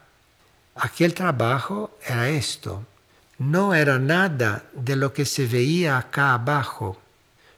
aquel 0.76 1.14
trabajo 1.14 1.98
era 2.06 2.28
esto. 2.28 2.84
No 3.38 3.74
era 3.74 3.98
nada 3.98 4.66
de 4.74 4.98
lo 4.98 5.14
que 5.14 5.24
se 5.24 5.46
veía 5.46 5.98
acá 5.98 6.34
abajo 6.34 7.00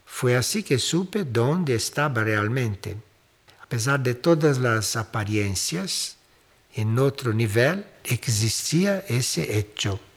Foi 0.05 0.35
assim 0.35 0.61
que 0.61 0.77
supe 0.77 1.23
dónde 1.23 1.73
estava 1.73 2.21
realmente. 2.21 2.97
Apesar 3.63 3.97
de 3.97 4.13
todas 4.13 4.63
as 4.63 4.95
aparências, 4.97 6.17
em 6.75 6.99
outro 6.99 7.31
nível 7.33 7.83
existia 8.03 9.03
esse 9.09 9.41
hecho. 9.41 10.10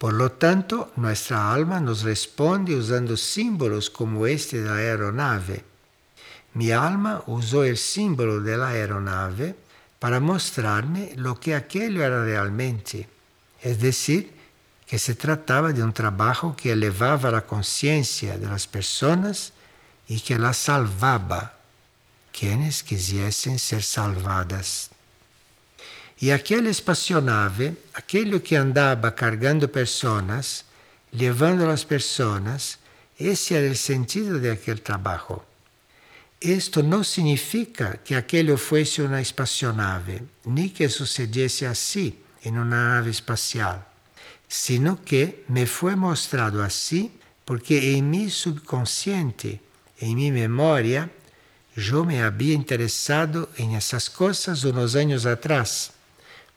Por 0.00 0.14
lo 0.14 0.32
tanto, 0.32 0.92
nossa 0.96 1.52
alma 1.52 1.78
nos 1.78 2.00
responde 2.04 2.74
usando 2.74 3.18
símbolos 3.18 3.90
como 3.90 4.26
este 4.26 4.64
da 4.64 4.80
aeronave. 4.80 5.60
Mi 6.56 6.72
alma 6.72 7.22
usou 7.26 7.68
o 7.68 7.76
símbolo 7.76 8.40
da 8.40 8.72
aeronave 8.72 9.54
para 10.00 10.18
mostrar-me 10.18 11.12
lo 11.16 11.36
que 11.36 11.52
aquello 11.52 12.00
era 12.00 12.24
realmente, 12.24 13.06
es 13.60 13.78
decir, 13.78 14.32
que 14.88 14.98
se 14.98 15.14
trataba 15.14 15.70
de 15.74 15.84
un 15.84 15.92
trabajo 15.92 16.56
que 16.56 16.72
elevaba 16.72 17.30
la 17.30 17.44
conciencia 17.44 18.38
de 18.38 18.48
las 18.48 18.66
personas 18.66 19.52
e 20.08 20.16
que 20.18 20.32
ela 20.32 20.56
salvava 20.56 21.60
quienes 22.32 22.80
quisessem 22.80 23.58
ser 23.58 23.84
salvadas. 23.84 24.88
E 26.20 26.30
aquela 26.30 26.68
espaçonave, 26.68 27.74
aquele 27.94 28.38
que 28.40 28.54
andava 28.54 29.10
carregando 29.10 29.66
pessoas, 29.66 30.64
levando 31.10 31.64
as 31.64 31.82
pessoas, 31.82 32.78
esse 33.18 33.54
era 33.54 33.72
o 33.72 33.76
sentido 33.76 34.38
de 34.38 34.50
aquele 34.50 34.80
trabalho. 34.80 35.40
Isto 36.40 36.82
não 36.82 37.02
significa 37.02 37.98
que 38.04 38.14
aquilo 38.14 38.58
fosse 38.58 39.00
uma 39.00 39.20
espaçonave, 39.20 40.22
nem 40.44 40.68
que 40.68 40.88
sucedesse 40.88 41.64
assim 41.64 42.14
em 42.44 42.52
uma 42.52 42.64
nave 42.64 43.10
espacial, 43.10 43.84
sino 44.48 44.96
que 44.96 45.44
me 45.48 45.64
foi 45.64 45.94
mostrado 45.94 46.60
assim 46.60 47.10
porque 47.46 47.78
em 47.78 48.02
meu 48.02 48.30
subconsciente, 48.30 49.60
em 50.00 50.14
minha 50.14 50.32
memória, 50.32 51.10
eu 51.76 52.04
me 52.04 52.20
havia 52.20 52.54
interessado 52.54 53.48
em 53.58 53.74
essas 53.74 54.06
coisas 54.08 54.64
uns 54.64 54.94
anos 54.94 55.26
atrás. 55.26 55.99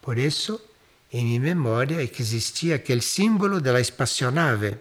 Por 0.04 0.18
isso, 0.18 0.60
em 1.14 1.24
minha 1.24 1.40
memória 1.40 2.04
existia 2.04 2.76
aquele 2.76 3.02
símbolo 3.02 3.62
da 3.62 3.80
espaçonave. 3.80 4.76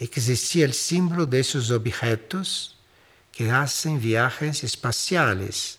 Existia 0.00 0.68
o 0.68 0.72
símbolo 0.72 1.24
desses 1.24 1.70
objetos 1.70 2.76
que 3.30 3.50
hacen 3.50 4.00
viajes 4.00 4.64
espaciales 4.64 5.78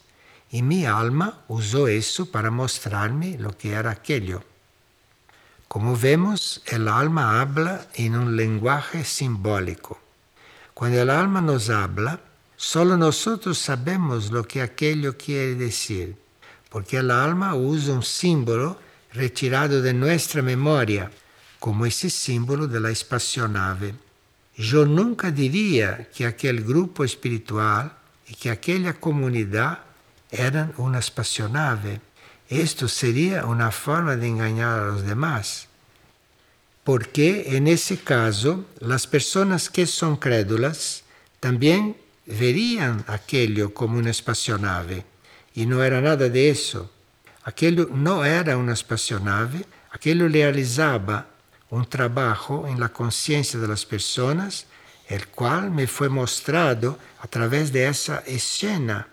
y 0.50 0.62
mi 0.62 0.86
alma 0.86 1.44
usó 1.50 1.90
eso 1.90 2.32
para 2.32 2.50
mostrarme 2.50 3.38
lo 3.38 3.52
que 3.58 3.72
era 3.72 3.92
aquello. 3.92 4.42
Como 5.68 5.98
vemos, 5.98 6.62
el 6.68 6.88
alma 6.88 7.42
habla 7.42 7.86
en 7.96 8.16
un 8.16 8.38
lenguaje 8.38 9.04
simbólico. 9.04 10.00
Cuando 10.74 11.02
el 11.02 11.10
alma 11.10 11.42
nos 11.42 11.70
habla, 11.70 12.22
solo 12.56 12.96
nosotros 12.96 13.58
sabemos 13.58 14.32
lo 14.32 14.48
que 14.48 14.62
aquello 14.62 15.18
quiere 15.18 15.56
decir, 15.56 16.16
porque 16.76 16.98
el 16.98 17.10
alma 17.10 17.56
usa 17.56 17.94
un 17.94 18.04
símbolo 18.04 18.78
retirado 19.14 19.82
de 19.82 19.94
nuestra 19.94 20.42
memoria, 20.42 21.10
como 21.58 21.86
ese 21.86 22.10
símbolo 22.10 22.68
de 22.68 22.82
la 22.82 22.90
espacionave. 22.90 23.96
Yo 24.58 24.86
nunca 24.86 25.32
diría 25.32 26.10
que 26.14 26.26
aquel 26.26 26.66
grupo 26.66 27.06
espiritual 27.06 27.94
y 28.28 28.36
que 28.36 28.50
aquella 28.50 29.00
comunidad 29.00 29.86
eran 30.30 30.74
una 30.76 31.00
espacionave. 31.00 32.02
Esto 32.50 32.90
sería 32.90 33.46
una 33.46 33.72
forma 33.72 34.18
de 34.18 34.28
engañar 34.28 34.78
a 34.82 34.88
los 34.88 35.04
demás. 35.04 35.70
Porque 36.84 37.56
en 37.56 37.68
ese 37.68 38.00
caso 38.00 38.66
las 38.82 39.08
personas 39.08 39.70
que 39.70 39.88
son 39.88 40.18
crédulas 40.18 41.06
también 41.40 41.96
verían 42.26 43.06
aquello 43.08 43.74
como 43.74 43.98
una 43.98 44.12
espacionave 44.12 45.15
e 45.56 45.66
non 45.66 45.82
era 45.82 46.00
nada 46.02 46.28
di 46.28 46.48
eso. 46.48 46.92
Aquello 47.48 47.88
non 47.92 48.26
era 48.26 48.58
una 48.58 48.74
espacio 48.74 49.22
aquello 49.90 50.28
realizaba 50.28 51.26
un 51.70 51.88
trabajo 51.88 52.68
en 52.68 52.80
la 52.80 52.90
conciencia 52.90 53.60
de 53.60 53.68
las 53.68 53.86
personas, 53.86 54.66
el 55.08 55.28
cual 55.30 55.72
me 55.72 55.88
fue 55.88 56.10
mostrado 56.10 56.98
a 57.22 57.28
través 57.28 57.72
de 57.72 57.88
esa 57.88 58.24
escena 58.26 59.08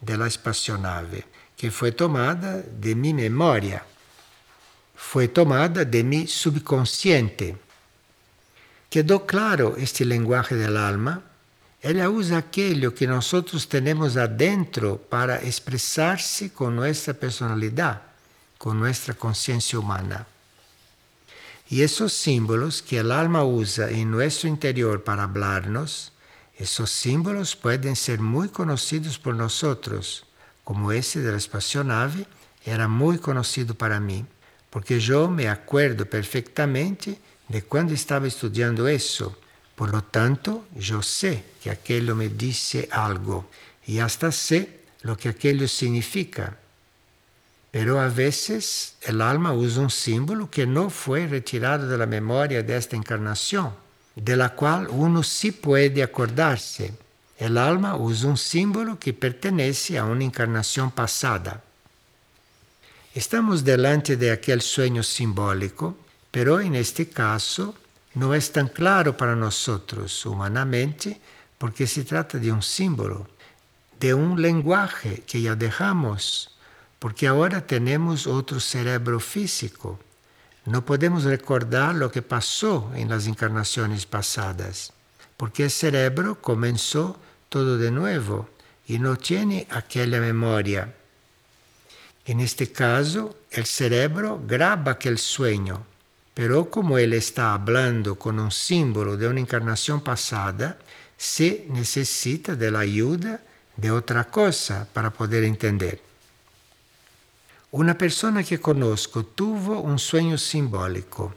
de 0.00 0.16
la 0.16 0.26
espacionave, 0.26 1.26
que 1.56 1.70
fue 1.70 1.92
tomada 1.92 2.62
de 2.62 2.94
memoria, 2.94 3.84
fu 4.94 5.26
tomata 5.28 5.84
de 5.84 6.04
mio 6.04 6.26
subconsciente. 6.26 7.56
Quedò 8.88 9.24
claro 9.24 9.72
questo 9.72 10.04
linguaggio 10.04 10.56
del 10.56 10.76
alma 10.76 11.29
Ela 11.82 12.10
usa 12.10 12.36
aquilo 12.36 12.92
que 12.92 13.06
nós 13.06 13.30
temos 13.66 14.16
adentro 14.18 14.98
para 14.98 15.42
expressar-se 15.42 16.50
com 16.50 16.70
nossa 16.70 17.14
personalidade, 17.14 18.00
com 18.58 18.74
nossa 18.74 19.14
consciência 19.14 19.78
humana. 19.78 20.26
Y 21.70 21.80
esos 21.82 22.12
símbolos 22.12 22.82
que 22.82 22.98
el 22.98 23.10
alma 23.10 23.44
usa 23.44 23.90
en 23.90 24.10
nuestro 24.10 24.48
interior 24.48 25.04
para 25.04 25.22
hablarnos, 25.22 26.12
esos 26.58 26.90
símbolos 26.90 27.56
pueden 27.56 27.96
ser 27.96 28.20
muy 28.20 28.48
conocidos 28.48 29.18
por 29.18 29.34
nosotros, 29.34 30.26
como 30.64 30.92
ese 30.92 31.20
de 31.20 31.30
la 31.30 31.38
espacionave 31.38 32.26
era 32.66 32.88
muy 32.88 33.18
conocido 33.18 33.74
para 33.74 34.00
mí, 34.00 34.26
porque 34.68 35.00
yo 35.00 35.30
me 35.30 35.48
acuerdo 35.48 36.04
perfectamente 36.04 37.18
de 37.48 37.62
cuando 37.62 37.94
estaba 37.94 38.26
estudiando 38.26 38.86
eso. 38.86 39.34
Por 39.80 39.92
lo 39.92 40.04
tanto, 40.04 40.66
yo 40.76 41.00
sé 41.00 41.42
que 41.62 41.70
aquello 41.70 42.14
me 42.14 42.28
dice 42.28 42.86
algo 42.92 43.48
y 43.86 44.00
hasta 44.00 44.30
sé 44.30 44.80
lo 45.00 45.16
que 45.16 45.30
aquello 45.30 45.66
significa. 45.66 46.58
Pero 47.70 47.98
a 47.98 48.08
veces 48.08 48.96
el 49.00 49.22
alma 49.22 49.54
usa 49.54 49.80
un 49.80 49.88
símbolo 49.88 50.50
que 50.50 50.66
no 50.66 50.90
fue 50.90 51.26
retirado 51.26 51.88
de 51.88 51.96
la 51.96 52.04
memoria 52.04 52.62
de 52.62 52.76
esta 52.76 52.94
encarnación, 52.94 53.72
de 54.14 54.36
la 54.36 54.50
cual 54.50 54.86
uno 54.90 55.22
sí 55.22 55.50
puede 55.50 56.02
acordarse. 56.02 56.92
El 57.38 57.56
alma 57.56 57.96
usa 57.96 58.28
un 58.28 58.36
símbolo 58.36 58.98
que 58.98 59.14
pertenece 59.14 59.96
a 59.96 60.04
una 60.04 60.24
encarnación 60.24 60.90
pasada. 60.90 61.64
Estamos 63.14 63.64
delante 63.64 64.18
de 64.18 64.30
aquel 64.30 64.60
sueño 64.60 65.02
simbólico, 65.02 65.96
pero 66.30 66.60
en 66.60 66.74
este 66.74 67.08
caso 67.08 67.74
no 68.14 68.34
es 68.34 68.52
tan 68.52 68.68
claro 68.68 69.16
para 69.16 69.36
nosotros 69.36 70.24
humanamente 70.26 71.20
porque 71.58 71.86
se 71.86 72.04
trata 72.04 72.38
de 72.38 72.50
un 72.50 72.62
símbolo, 72.62 73.28
de 73.98 74.14
un 74.14 74.40
lenguaje 74.40 75.22
que 75.26 75.42
ya 75.42 75.54
dejamos 75.54 76.50
porque 77.00 77.26
agora 77.26 77.64
temos 77.64 78.28
outro 78.28 78.60
cerebro 78.60 79.18
físico. 79.18 79.98
Não 80.66 80.82
podemos 80.82 81.24
recordar 81.24 81.96
o 82.02 82.10
que 82.10 82.20
passou 82.20 82.92
em 82.94 83.08
las 83.08 83.26
encarnações 83.26 84.04
passadas, 84.04 84.92
porque 85.38 85.64
o 85.64 85.70
cerebro 85.70 86.36
começou 86.36 87.16
todo 87.48 87.78
de 87.78 87.90
novo 87.90 88.46
e 88.86 88.98
não 88.98 89.16
tem 89.16 89.66
aquela 89.70 90.20
memória. 90.20 90.94
En 92.26 92.40
este 92.40 92.66
caso, 92.66 93.34
el 93.50 93.64
cerebro 93.64 94.38
graba 94.46 94.92
aquel 94.92 95.16
sueño, 95.16 95.86
pero 96.40 96.70
como 96.70 96.96
él 96.96 97.12
está 97.12 97.52
hablando 97.52 98.14
con 98.14 98.38
un 98.38 98.50
símbolo 98.50 99.18
de 99.18 99.28
una 99.28 99.40
encarnación 99.40 100.00
pasada, 100.00 100.78
se 101.14 101.66
necesita 101.68 102.56
de 102.56 102.70
la 102.70 102.78
ayuda 102.78 103.42
de 103.76 103.90
otra 103.90 104.24
cosa 104.24 104.88
para 104.90 105.10
poder 105.10 105.44
entender. 105.44 106.00
Una 107.72 107.98
persona 107.98 108.42
que 108.42 108.58
conozco 108.58 109.26
tuvo 109.26 109.80
un 109.82 109.98
sueño 109.98 110.38
simbólico, 110.38 111.34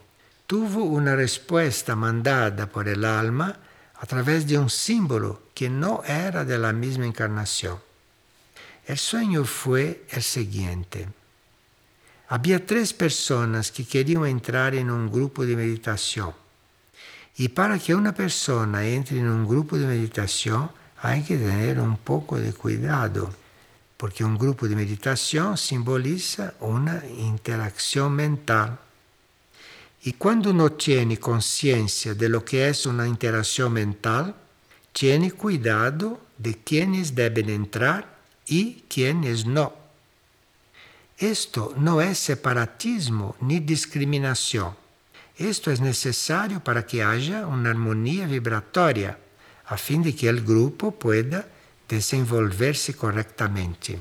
tuvo 0.47 0.85
una 0.85 1.17
respuesta 1.17 1.97
mandada 1.97 2.67
por 2.69 2.87
el 2.87 3.03
alma 3.03 3.57
a 3.95 4.05
través 4.05 4.47
de 4.47 4.57
un 4.57 4.69
símbolo 4.69 5.49
que 5.53 5.69
no 5.69 6.01
era 6.05 6.45
de 6.45 6.57
la 6.57 6.71
misma 6.71 7.05
encarnación. 7.05 7.77
El 8.87 8.97
sueño 8.97 9.43
fue 9.43 10.05
el 10.11 10.23
siguiente. 10.23 11.09
Había 12.33 12.65
tres 12.65 12.93
personas 12.93 13.71
que 13.71 13.85
querían 13.85 14.25
entrar 14.25 14.73
en 14.73 14.89
un 14.89 15.07
grupo 15.07 15.45
de 15.45 15.55
meditación. 15.55 16.33
Y 17.37 17.49
para 17.49 17.77
que 17.77 17.93
una 17.93 18.11
persona 18.11 18.83
entre 18.87 19.19
en 19.19 19.27
un 19.27 19.47
grupo 19.47 19.77
de 19.77 19.85
meditación 19.85 20.71
hay 21.03 21.21
que 21.21 21.37
tener 21.37 21.79
un 21.79 21.95
poco 21.97 22.39
de 22.39 22.51
cuidado 22.51 23.29
porque 23.99 24.23
um 24.23 24.35
grupo 24.35 24.67
de 24.67 24.75
meditação 24.75 25.55
simboliza 25.55 26.55
uma 26.59 27.05
interação 27.05 28.09
mental. 28.09 28.79
E 30.03 30.11
quando 30.11 30.51
não 30.51 30.69
tem 30.69 31.15
consciência 31.17 32.15
de 32.15 32.27
lo 32.27 32.41
que 32.41 32.57
é 32.57 32.71
uma 32.87 33.07
interação 33.07 33.69
mental, 33.69 34.33
tiene 34.91 35.29
cuidado 35.29 36.19
de 36.35 36.55
quienes 36.55 37.11
devem 37.11 37.51
entrar 37.51 38.03
e 38.49 38.83
quienes 38.89 39.43
não. 39.43 39.82
Isto 41.23 41.73
não 41.77 42.01
é 42.01 42.13
separatismo 42.13 43.33
nem 43.41 43.61
discriminação. 43.61 44.75
Isto 45.39 45.69
é 45.69 45.77
necessário 45.77 46.59
para 46.59 46.83
que 46.83 46.99
haja 46.99 47.47
uma 47.47 47.69
harmonia 47.69 48.27
vibratória, 48.27 49.17
a 49.65 49.77
fim 49.77 50.01
de 50.01 50.11
que 50.11 50.29
o 50.29 50.41
grupo 50.41 50.91
pueda 50.91 51.47
desenvolver-se 51.87 52.91
corretamente. 52.91 53.97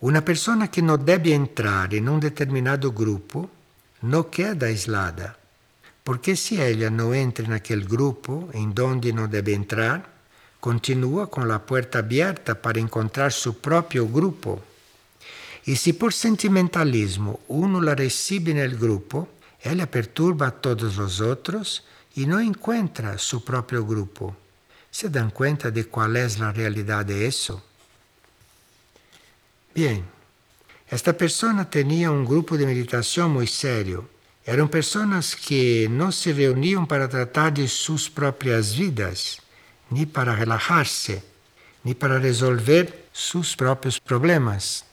Uma 0.00 0.22
pessoa 0.22 0.66
que 0.66 0.82
não 0.82 0.98
deve 0.98 1.32
entrar 1.32 1.92
em 1.92 2.08
um 2.08 2.18
determinado 2.18 2.90
grupo 2.90 3.48
não 4.02 4.24
queda 4.24 4.66
aislada, 4.66 5.36
porque 6.02 6.34
se 6.34 6.60
ela 6.60 6.90
não 6.90 7.14
entra 7.14 7.46
naquele 7.46 7.84
grupo 7.84 8.50
em 8.52 8.68
donde 8.68 9.12
não 9.12 9.28
deve 9.28 9.54
entrar, 9.54 10.02
continua 10.60 11.28
com 11.28 11.42
a 11.42 11.58
porta 11.60 12.00
aberta 12.00 12.56
para 12.56 12.80
encontrar 12.80 13.30
seu 13.30 13.54
próprio 13.54 14.04
grupo. 14.04 14.60
E 15.68 15.76
se 15.76 15.92
por 15.92 16.14
sentimentalismo 16.14 17.40
uno 17.48 17.82
la 17.82 17.94
recibe 17.94 18.54
no 18.54 18.64
grupo, 18.74 19.28
ela 19.60 19.86
perturba 19.86 20.48
a 20.48 20.50
todos 20.50 20.96
os 20.96 21.20
outros 21.20 21.84
e 22.16 22.24
não 22.24 22.40
encontra 22.40 23.18
seu 23.18 23.42
próprio 23.44 23.84
grupo. 23.84 24.34
¿Se 24.90 25.10
dan 25.10 25.28
cuenta 25.28 25.70
de 25.70 25.84
cuál 25.84 26.16
es 26.16 26.38
la 26.38 26.52
realidad 26.52 27.04
de 27.04 27.26
eso? 27.26 27.62
Bien, 29.74 30.08
esta 30.88 31.12
persona 31.12 31.68
tenía 31.68 32.10
un 32.10 32.24
grupo 32.24 32.56
de 32.56 32.64
meditación 32.64 33.30
muy 33.32 33.46
serio. 33.46 34.08
Eran 34.46 34.70
personas 34.70 35.36
que 35.36 35.86
no 35.90 36.12
se 36.12 36.32
reunían 36.32 36.86
para 36.86 37.10
tratar 37.10 37.52
de 37.52 37.68
sus 37.68 38.08
propias 38.08 38.74
vidas, 38.74 39.42
ni 39.90 40.06
para 40.06 40.34
relajarse, 40.34 41.22
ni 41.84 41.92
para 41.92 42.18
resolver 42.18 43.10
sus 43.12 43.54
propios 43.54 44.00
problemas. 44.00 44.87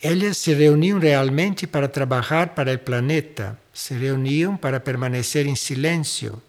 Ellas 0.00 0.38
se 0.38 0.54
reunían 0.54 1.00
realmente 1.00 1.68
para 1.68 1.92
trabajar 1.92 2.54
para 2.54 2.72
el 2.72 2.80
planeta, 2.80 3.58
se 3.72 3.98
reunían 3.98 4.56
para 4.56 4.82
permanecer 4.82 5.46
en 5.46 5.56
silencio 5.56 6.42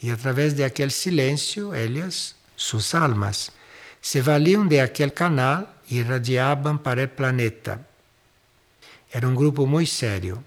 y 0.00 0.10
a 0.10 0.16
través 0.16 0.56
de 0.56 0.64
aquel 0.64 0.90
silencio, 0.90 1.74
ellas, 1.74 2.36
sus 2.56 2.94
almas, 2.94 3.52
se 4.00 4.20
valían 4.20 4.68
de 4.68 4.80
aquel 4.80 5.14
canal 5.14 5.68
y 5.88 5.98
irradiaban 5.98 6.78
para 6.78 7.02
el 7.02 7.10
planeta. 7.10 7.86
Era 9.10 9.28
un 9.28 9.34
grupo 9.34 9.66
muy 9.66 9.86
serio. 9.86 10.42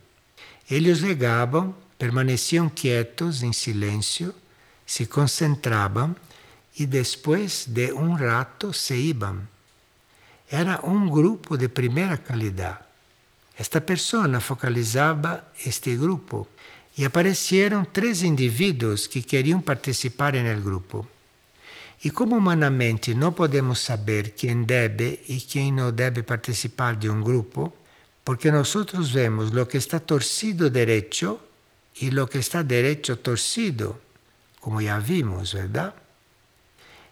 Ellos 0.68 1.02
llegaban, 1.02 1.76
permanecían 1.98 2.70
quietos 2.70 3.44
en 3.44 3.54
silencio, 3.54 4.34
se 4.86 5.08
concentraban 5.08 6.18
y 6.76 6.86
después 6.86 7.74
de 7.74 7.94
un 7.94 8.18
rato 8.18 8.74
se 8.74 8.98
iban. 8.98 9.53
Era 10.54 10.86
um 10.86 11.10
grupo 11.10 11.58
de 11.58 11.68
primeira 11.68 12.16
qualidade. 12.20 12.78
Esta 13.58 13.82
pessoa 13.82 14.39
focalizava 14.39 15.44
este 15.66 15.96
grupo 15.96 16.48
e 16.96 17.04
apareceram 17.04 17.84
três 17.84 18.22
indivíduos 18.22 19.08
que 19.08 19.24
queriam 19.24 19.60
participar 19.60 20.34
no 20.34 20.62
grupo. 20.62 21.08
E 22.06 22.12
como 22.12 22.38
humanamente 22.38 23.16
não 23.16 23.34
podemos 23.34 23.80
saber 23.80 24.36
quem 24.36 24.62
deve 24.62 25.22
e 25.28 25.42
quem 25.42 25.74
não 25.74 25.92
deve 25.92 26.22
participar 26.22 26.98
de 26.98 27.10
um 27.10 27.24
grupo, 27.24 27.74
porque 28.24 28.52
nós 28.52 28.72
vemos 29.10 29.50
lo 29.50 29.66
que 29.66 29.78
está 29.78 30.00
torcido 30.00 30.70
derecho 30.70 31.39
e 32.00 32.12
lo 32.12 32.28
que 32.28 32.38
está 32.38 32.62
derecho 32.62 33.18
torcido, 33.18 33.98
como 34.62 34.80
já 34.84 35.00
vimos, 35.00 35.54
verdade? 35.54 36.03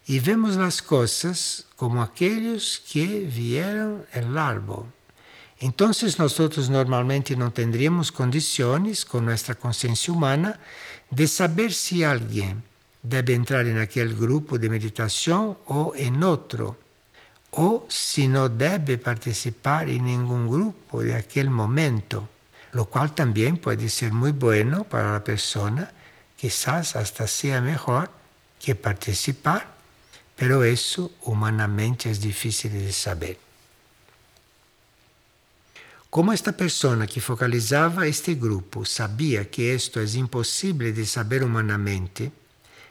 y 0.08 0.20
vemos 0.20 0.56
las 0.56 0.82
cosas 0.82 1.66
como 1.76 2.02
aquellos 2.02 2.82
que 2.92 3.20
vieron 3.22 4.06
el 4.14 4.38
árbol. 4.38 4.86
Entonces 5.60 6.18
nosotros 6.18 6.70
normalmente 6.70 7.36
no 7.36 7.52
tendríamos 7.52 8.12
condiciones 8.12 9.06
con 9.06 9.26
nuestra 9.26 9.56
conciencia 9.56 10.12
humana 10.12 10.60
de 11.12 11.28
saber 11.28 11.72
si 11.72 12.04
alguien 12.04 12.64
debe 13.04 13.34
entrar 13.36 13.68
en 13.68 13.78
aquel 13.78 14.16
grupo 14.16 14.58
de 14.58 14.70
meditación 14.70 15.58
o 15.68 15.94
en 15.96 16.24
otro, 16.24 16.78
o 17.52 17.86
si 17.90 18.28
no 18.28 18.50
debe 18.50 18.98
participar 18.98 19.90
en 19.90 20.06
ningún 20.06 20.50
grupo 20.50 21.04
de 21.04 21.16
aquel 21.16 21.50
momento, 21.50 22.28
lo 22.72 22.86
cual 22.86 23.14
también 23.14 23.58
puede 23.58 23.90
ser 23.90 24.14
muy 24.14 24.32
bueno 24.32 24.84
para 24.84 25.12
la 25.12 25.24
persona, 25.24 25.92
quizás 26.38 26.96
hasta 26.96 27.28
sea 27.28 27.62
mejor 27.62 28.10
que 28.60 28.74
participar 28.74 29.71
Pero 30.42 30.64
eso 30.64 31.12
humanamente 31.22 32.10
es 32.10 32.20
difícil 32.20 32.72
de 32.72 32.92
saber. 32.92 33.38
Como 36.10 36.34
esta 36.34 36.52
persona 36.52 37.06
que 37.06 37.22
focalizava 37.22 38.08
este 38.08 38.34
grupo 38.34 38.84
sabia 38.84 39.52
que 39.52 39.72
isto 39.72 40.00
é 40.00 40.06
impossível 40.16 40.92
de 40.92 41.06
saber 41.06 41.44
humanamente, 41.44 42.32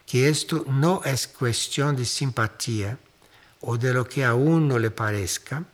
que 0.06 0.28
isto 0.28 0.64
não 0.68 1.02
é 1.04 1.16
questão 1.16 1.92
de 1.92 2.06
simpatia 2.06 2.96
ou 3.62 3.76
de 3.76 3.94
lo 3.94 4.04
que 4.04 4.22
a 4.22 4.32
uno 4.32 4.78
le 4.78 4.90
parezca, 4.90 5.64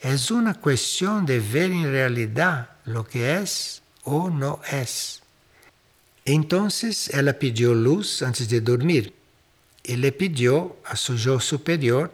é 0.00 0.14
uma 0.30 0.54
questão 0.54 1.24
de 1.24 1.40
ver 1.40 1.72
em 1.72 1.90
realidade 1.90 2.68
lo 2.86 3.02
que 3.02 3.24
é 3.24 3.42
ou 4.04 4.30
não 4.30 4.60
é. 4.62 4.86
Então, 6.24 6.68
ela 7.10 7.34
pediu 7.34 7.72
luz 7.72 8.22
antes 8.22 8.46
de 8.46 8.60
dormir 8.60 9.15
y 9.86 9.96
le 9.96 10.10
pidió 10.10 10.76
a 10.84 10.96
su 10.96 11.16
yo 11.16 11.38
superior 11.38 12.12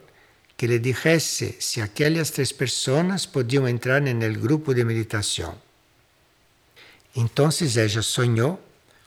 que 0.59 0.69
le 0.69 0.79
dijese 0.79 1.57
si 1.59 1.81
aquellas 1.81 2.31
tres 2.31 2.53
personas 2.53 3.27
podían 3.27 3.67
entrar 3.67 4.07
en 4.07 4.23
el 4.23 4.39
grupo 4.39 4.75
de 4.75 4.85
meditación. 4.85 5.55
Entonces 7.15 7.77
ella 7.79 8.03
soñó 8.03 8.61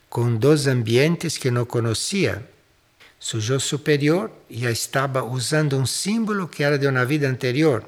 con 0.10 0.39
dos 0.39 0.65
ambientes 0.65 1.38
que 1.38 1.51
no 1.51 1.67
conocía. 1.67 2.47
Su 3.19 3.39
yo 3.39 3.60
superior 3.60 4.34
ya 4.49 4.69
estaba 4.71 5.23
usando 5.23 5.78
un 5.78 5.88
símbolo 5.88 6.49
que 6.49 6.63
era 6.63 6.80
de 6.80 6.88
una 6.88 7.06
vida 7.06 7.30
anterior, 7.30 7.88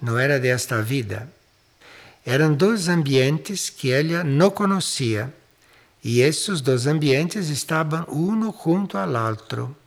no 0.00 0.18
era 0.18 0.40
de 0.40 0.50
esta 0.50 0.80
vida. 0.80 1.28
Eran 2.24 2.58
dos 2.58 2.88
ambientes 2.88 3.70
que 3.70 3.96
ella 3.96 4.24
no 4.24 4.54
conocía 4.54 5.32
y 6.02 6.22
esos 6.22 6.64
dos 6.64 6.88
ambientes 6.88 7.48
estaban 7.48 8.04
uno 8.08 8.50
junto 8.50 8.98
al 8.98 9.14
otro. 9.14 9.85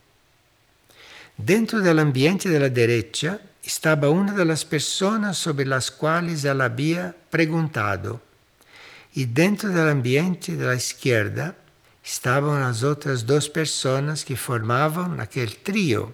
Dentro 1.44 1.80
del 1.80 1.98
ambiente 1.98 2.50
de 2.50 2.60
la 2.60 2.68
derecha 2.68 3.40
estaba 3.64 4.10
una 4.10 4.34
de 4.34 4.44
las 4.44 4.66
personas 4.66 5.38
sobre 5.38 5.64
las 5.64 5.90
cuales 5.90 6.44
él 6.44 6.60
había 6.60 7.16
preguntado. 7.30 8.20
Y 9.14 9.24
dentro 9.24 9.70
del 9.70 9.88
ambiente 9.88 10.54
de 10.54 10.66
la 10.66 10.74
izquierda 10.74 11.56
estaban 12.04 12.60
las 12.60 12.82
otras 12.82 13.24
dos 13.24 13.48
personas 13.48 14.22
que 14.22 14.36
formaban 14.36 15.18
aquel 15.18 15.56
trío. 15.56 16.12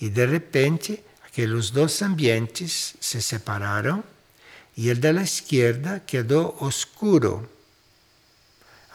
Y 0.00 0.08
de 0.08 0.26
repente 0.26 1.04
aquellos 1.28 1.72
dos 1.72 2.02
ambientes 2.02 2.96
se 2.98 3.22
separaron 3.22 4.04
y 4.74 4.88
el 4.88 5.00
de 5.00 5.12
la 5.12 5.22
izquierda 5.22 6.04
quedó 6.04 6.56
oscuro. 6.58 7.48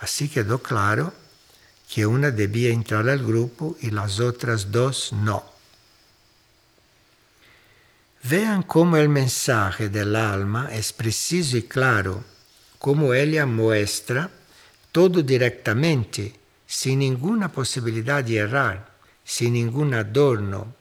Así 0.02 0.28
quedó 0.28 0.62
claro 0.62 1.14
que 1.92 2.06
una 2.06 2.30
debía 2.30 2.70
entrar 2.70 3.10
al 3.10 3.26
grupo 3.26 3.76
y 3.82 3.90
las 3.90 4.20
otras 4.20 4.72
dos 4.72 5.12
no. 5.12 5.44
Vean 8.24 8.64
cómo 8.64 8.98
el 8.98 9.10
mensaje 9.10 9.90
del 9.90 10.16
alma 10.16 10.70
es 10.72 10.94
preciso 10.94 11.58
y 11.58 11.64
claro, 11.64 12.24
cómo 12.78 13.14
ella 13.14 13.46
muestra 13.46 14.30
todo 14.92 15.24
directamente, 15.24 16.36
sin 16.68 17.00
ninguna 17.00 17.52
posibilidad 17.52 18.24
de 18.24 18.38
errar, 18.38 18.92
sin 19.24 19.54
ningún 19.54 19.94
adorno. 19.96 20.76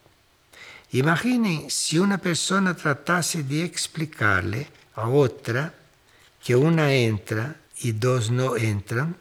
Imaginen 0.91 1.71
si 1.71 1.97
una 1.97 2.19
persona 2.19 2.75
tratase 2.75 3.43
de 3.43 3.63
explicarle 3.63 4.67
a 4.95 5.07
otra 5.07 5.73
que 6.43 6.55
una 6.55 6.93
entra 6.93 7.55
y 7.81 7.93
dos 7.93 8.29
no 8.29 8.55
entran, 8.55 9.15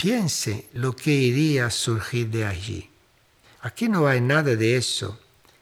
Piense 0.00 0.66
lo 0.72 0.96
que 0.96 1.10
iría 1.10 1.66
a 1.66 1.70
surgir 1.70 2.30
de 2.30 2.46
allí. 2.46 2.88
Aquí 3.60 3.86
no 3.86 4.08
hay 4.08 4.22
nada 4.22 4.56
de 4.56 4.74
eso. 4.78 5.20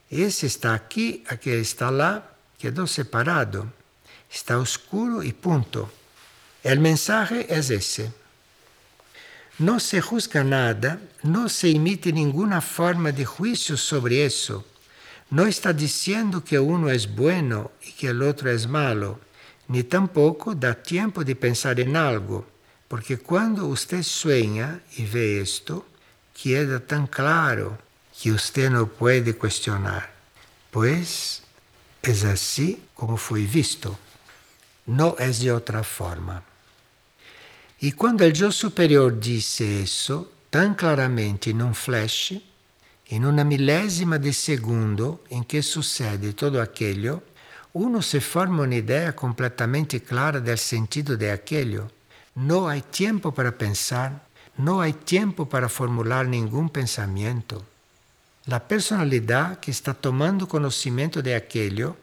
Ese 0.08 0.46
está 0.46 0.74
aquí, 0.74 1.24
aquel 1.26 1.58
está 1.58 1.90
lá, 1.90 2.36
quedó 2.56 2.86
separado. 2.86 3.66
Está 4.32 4.58
oscuro 4.58 5.24
y 5.24 5.32
punto. 5.32 5.90
El 6.62 6.78
mensaje 6.78 7.52
es 7.52 7.70
ese. 7.70 8.12
No 9.58 9.80
se 9.80 10.00
juzga 10.00 10.44
nada, 10.44 11.00
no 11.24 11.48
se 11.48 11.70
emite 11.70 12.12
ninguna 12.12 12.60
forma 12.60 13.10
de 13.10 13.24
juicio 13.24 13.76
sobre 13.76 14.24
eso. 14.24 14.64
No 15.30 15.46
está 15.46 15.72
diciendo 15.72 16.44
que 16.44 16.60
uno 16.60 16.90
es 16.90 17.12
bueno 17.12 17.72
y 17.84 17.90
que 17.90 18.10
el 18.10 18.22
otro 18.22 18.52
es 18.52 18.68
malo, 18.68 19.18
ni 19.66 19.82
tampoco 19.82 20.54
da 20.54 20.80
tiempo 20.80 21.24
de 21.24 21.34
pensar 21.34 21.80
en 21.80 21.96
algo 21.96 22.46
porque 22.88 23.18
quando 23.18 23.68
você 23.68 24.02
sueña 24.02 24.80
e 24.96 25.04
vê 25.04 25.42
isto, 25.42 25.84
queda 26.32 26.80
tão 26.80 27.06
claro 27.06 27.76
que 28.12 28.30
você 28.32 28.70
não 28.70 28.86
pode 28.86 29.34
questionar, 29.34 30.10
pois 30.72 31.42
é 32.02 32.10
assim 32.10 32.78
como 32.94 33.16
foi 33.16 33.44
visto, 33.44 33.96
não 34.86 35.14
é 35.18 35.28
de 35.30 35.50
outra 35.50 35.82
forma. 35.82 36.42
E 37.80 37.92
quando 37.92 38.22
o 38.22 38.24
eu 38.24 38.50
superior 38.50 39.12
disse 39.12 39.62
isso, 39.64 40.26
tão 40.50 40.74
claramente 40.74 41.50
em 41.50 41.62
um 41.62 41.74
flash, 41.74 42.40
em 43.10 43.24
uma 43.24 43.44
milésima 43.44 44.18
de 44.18 44.32
segundo 44.32 45.20
em 45.30 45.42
que 45.42 45.60
sucede 45.60 46.32
todo 46.32 46.58
aquilo, 46.58 47.22
uno 47.74 48.02
se 48.02 48.18
forma 48.18 48.64
uma 48.64 48.74
ideia 48.74 49.12
completamente 49.12 50.00
clara 50.00 50.40
do 50.40 50.56
sentido 50.56 51.16
de 51.16 51.30
aquilo 51.30 51.88
No 52.38 52.68
hay 52.68 52.82
tiempo 52.82 53.34
para 53.34 53.58
pensar, 53.58 54.22
no 54.58 54.80
hay 54.80 54.92
tiempo 54.92 55.48
para 55.48 55.68
formular 55.68 56.28
ningún 56.28 56.70
pensamiento. 56.70 57.64
La 58.44 58.68
personalidad 58.68 59.58
que 59.58 59.72
está 59.72 59.92
tomando 59.92 60.46
conocimiento 60.46 61.20
de 61.20 61.34
aquello 61.34 61.96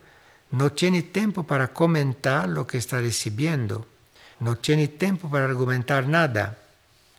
no 0.52 0.74
tiene 0.74 1.04
tiempo 1.04 1.44
para 1.44 1.70
comentar 1.70 2.50
lo 2.50 2.68
que 2.68 2.78
está 2.78 3.00
recibiendo, 3.00 3.88
no 4.42 4.58
tiene 4.58 4.90
tiempo 4.90 5.30
para 5.30 5.46
argumentar 5.46 6.06
nada. 6.06 6.60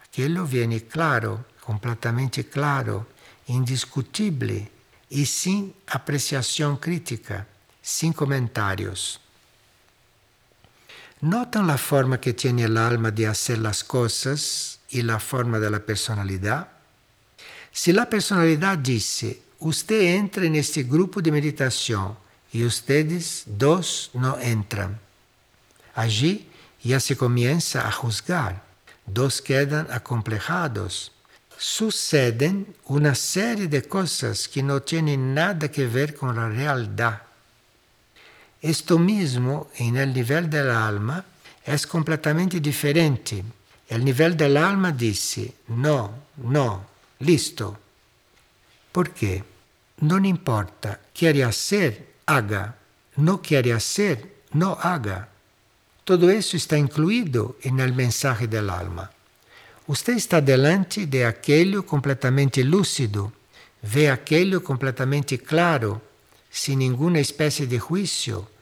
Aquello 0.05 0.45
viene 0.45 0.85
claro, 0.85 1.47
completamente 1.65 2.45
claro, 2.45 3.07
indiscutible 3.47 4.71
y 5.09 5.25
sin 5.25 5.75
apreciación 5.87 6.77
crítica, 6.77 7.47
sin 7.81 8.13
comentarios. 8.13 9.23
¿Notan 11.21 11.67
la 11.67 11.79
forma 11.79 12.21
que 12.21 12.35
tiene 12.35 12.65
el 12.65 12.77
alma 12.77 13.11
de 13.11 13.27
hacer 13.27 13.59
las 13.59 13.83
cosas 13.83 14.81
y 14.91 15.01
la 15.01 15.19
forma 15.19 15.59
de 15.59 15.71
la 15.71 15.81
personalidad? 15.81 16.69
Si 17.73 17.93
la 17.93 18.09
personalidad 18.11 18.79
usted 19.59 20.15
entra 20.17 20.45
en 20.45 20.57
este 20.57 20.83
grupo 20.83 21.23
de 21.23 21.33
meditación 21.33 22.17
y 22.53 22.65
ustedes 22.65 23.45
dos 23.47 24.11
no 24.13 24.39
entran, 24.39 25.01
allí 25.95 26.49
ya 26.83 27.01
se 27.01 27.17
comienza 27.17 27.89
a 27.89 27.93
juzgar, 27.93 28.63
dos 29.07 29.41
quedan 29.41 29.89
acomplejados. 29.91 31.13
Suceden 31.57 32.77
una 32.85 33.15
serie 33.15 33.69
de 33.69 33.83
cosas 33.83 34.47
que 34.47 34.63
no 34.63 34.83
tienen 34.83 35.33
nada 35.33 35.71
que 35.71 35.87
ver 35.87 36.15
con 36.15 36.37
la 36.37 36.51
realidad. 36.51 37.26
Esto 38.67 38.99
mismo 38.99 39.69
en 39.77 39.97
el 39.97 40.13
nivel 40.13 40.51
del 40.51 40.73
alma 40.73 41.25
es 41.65 41.87
completamente 41.87 42.59
diferente. 42.59 43.45
El 43.89 44.05
nivel 44.05 44.37
del 44.37 44.57
alma 44.57 44.91
dice, 44.91 45.55
no, 45.69 46.11
no, 46.39 46.85
listo. 47.21 47.79
¿Por 48.91 49.11
qué? 49.11 49.45
No 49.99 50.19
importa, 50.27 50.99
quiere 51.15 51.45
hacer, 51.45 52.15
haga. 52.27 52.77
No 53.15 53.41
quiere 53.41 53.73
hacer, 53.73 54.43
no 54.51 54.77
haga. 54.83 55.29
Todo 56.03 56.29
eso 56.29 56.57
está 56.57 56.77
el 57.79 57.95
mensaje 57.95 58.49
del 58.49 58.69
alma. 58.69 59.09
Usted 59.87 60.15
está 60.15 60.41
delante 60.41 61.07
de 61.07 61.25
aquello 61.25 61.87
completamente 61.87 62.65
lúcido, 62.65 63.33
ve 63.95 64.11
aquello 64.11 64.65
completamente 64.65 65.39
claro, 65.39 66.03
sin 66.51 66.81
ninguna 66.81 67.21
especie 67.21 67.69
de 67.69 67.79
juicio. 67.79 68.56